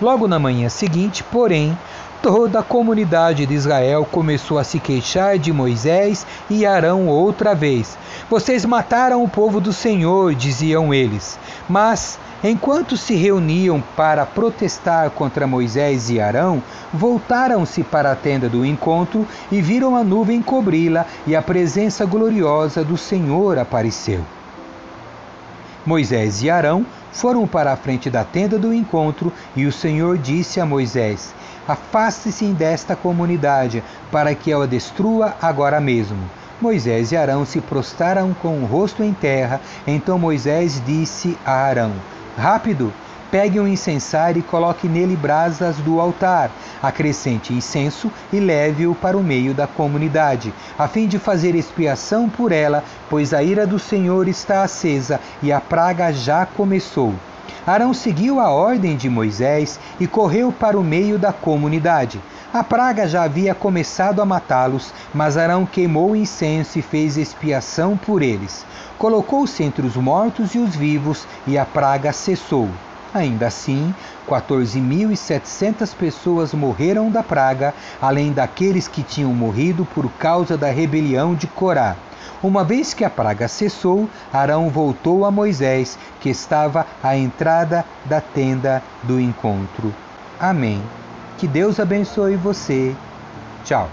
Logo 0.00 0.26
na 0.26 0.38
manhã 0.38 0.68
seguinte, 0.68 1.22
porém, 1.22 1.76
toda 2.24 2.60
a 2.60 2.62
comunidade 2.62 3.44
de 3.44 3.52
Israel 3.52 4.08
começou 4.10 4.58
a 4.58 4.64
se 4.64 4.80
queixar 4.80 5.38
de 5.38 5.52
Moisés 5.52 6.26
e 6.48 6.64
Arão 6.64 7.06
outra 7.06 7.54
vez. 7.54 7.98
Vocês 8.30 8.64
mataram 8.64 9.22
o 9.22 9.28
povo 9.28 9.60
do 9.60 9.74
Senhor, 9.74 10.34
diziam 10.34 10.94
eles. 10.94 11.38
Mas, 11.68 12.18
enquanto 12.42 12.96
se 12.96 13.14
reuniam 13.14 13.78
para 13.94 14.24
protestar 14.24 15.10
contra 15.10 15.46
Moisés 15.46 16.08
e 16.08 16.18
Arão, 16.18 16.62
voltaram-se 16.94 17.82
para 17.82 18.12
a 18.12 18.16
tenda 18.16 18.48
do 18.48 18.64
encontro 18.64 19.28
e 19.52 19.60
viram 19.60 19.94
a 19.94 20.02
nuvem 20.02 20.40
cobri-la, 20.40 21.04
e 21.26 21.36
a 21.36 21.42
presença 21.42 22.06
gloriosa 22.06 22.82
do 22.82 22.96
Senhor 22.96 23.58
apareceu. 23.58 24.22
Moisés 25.84 26.42
e 26.42 26.48
Arão 26.48 26.86
foram 27.12 27.46
para 27.46 27.70
a 27.70 27.76
frente 27.76 28.08
da 28.08 28.24
tenda 28.24 28.58
do 28.58 28.72
encontro, 28.72 29.30
e 29.54 29.66
o 29.66 29.72
Senhor 29.72 30.16
disse 30.16 30.58
a 30.58 30.64
Moisés: 30.64 31.34
Afaste-se 31.66 32.44
desta 32.46 32.94
comunidade, 32.94 33.82
para 34.10 34.34
que 34.34 34.50
eu 34.50 34.62
a 34.62 34.66
destrua 34.66 35.34
agora 35.40 35.80
mesmo. 35.80 36.18
Moisés 36.60 37.10
e 37.10 37.16
Arão 37.16 37.44
se 37.44 37.60
prostraram 37.60 38.34
com 38.34 38.58
o 38.58 38.66
rosto 38.66 39.02
em 39.02 39.12
terra. 39.12 39.60
Então 39.86 40.18
Moisés 40.18 40.82
disse 40.84 41.38
a 41.44 41.52
Arão: 41.52 41.92
Rápido, 42.36 42.92
pegue 43.30 43.58
um 43.58 43.66
incensário 43.66 44.40
e 44.40 44.42
coloque 44.42 44.86
nele 44.86 45.16
brasas 45.16 45.76
do 45.78 46.00
altar. 46.00 46.50
Acrescente 46.82 47.52
incenso 47.52 48.10
e 48.32 48.38
leve-o 48.38 48.94
para 48.94 49.16
o 49.16 49.24
meio 49.24 49.52
da 49.52 49.66
comunidade, 49.66 50.54
a 50.78 50.86
fim 50.86 51.08
de 51.08 51.18
fazer 51.18 51.54
expiação 51.54 52.28
por 52.28 52.52
ela, 52.52 52.84
pois 53.10 53.34
a 53.34 53.42
ira 53.42 53.66
do 53.66 53.78
Senhor 53.78 54.28
está 54.28 54.62
acesa 54.62 55.20
e 55.42 55.50
a 55.50 55.60
praga 55.60 56.12
já 56.12 56.46
começou. 56.46 57.14
Arão 57.66 57.94
seguiu 57.94 58.40
a 58.40 58.50
ordem 58.50 58.96
de 58.96 59.08
Moisés 59.08 59.78
e 59.98 60.06
correu 60.06 60.52
para 60.52 60.78
o 60.78 60.84
meio 60.84 61.18
da 61.18 61.32
comunidade. 61.32 62.20
A 62.52 62.62
praga 62.62 63.08
já 63.08 63.24
havia 63.24 63.54
começado 63.54 64.22
a 64.22 64.24
matá-los, 64.24 64.92
mas 65.12 65.36
Arão 65.36 65.66
queimou 65.66 66.14
incenso 66.14 66.78
e 66.78 66.82
fez 66.82 67.16
expiação 67.16 67.96
por 67.96 68.22
eles. 68.22 68.64
Colocou-se 68.98 69.62
entre 69.62 69.84
os 69.84 69.96
mortos 69.96 70.54
e 70.54 70.58
os 70.58 70.76
vivos, 70.76 71.26
e 71.46 71.58
a 71.58 71.64
praga 71.64 72.12
cessou. 72.12 72.68
Ainda 73.12 73.46
assim, 73.46 73.94
14.700 74.28 75.94
pessoas 75.94 76.52
morreram 76.52 77.10
da 77.10 77.22
praga, 77.22 77.74
além 78.00 78.32
daqueles 78.32 78.88
que 78.88 79.02
tinham 79.02 79.32
morrido 79.32 79.84
por 79.94 80.10
causa 80.12 80.56
da 80.56 80.70
rebelião 80.70 81.34
de 81.34 81.46
Corá. 81.46 81.96
Uma 82.44 82.62
vez 82.62 82.92
que 82.92 83.06
a 83.06 83.08
praga 83.08 83.48
cessou, 83.48 84.06
Arão 84.30 84.68
voltou 84.68 85.24
a 85.24 85.30
Moisés, 85.30 85.98
que 86.20 86.28
estava 86.28 86.86
à 87.02 87.16
entrada 87.16 87.86
da 88.04 88.20
tenda 88.20 88.82
do 89.02 89.18
encontro. 89.18 89.94
Amém. 90.38 90.82
Que 91.38 91.48
Deus 91.48 91.80
abençoe 91.80 92.36
você. 92.36 92.94
Tchau. 93.64 93.88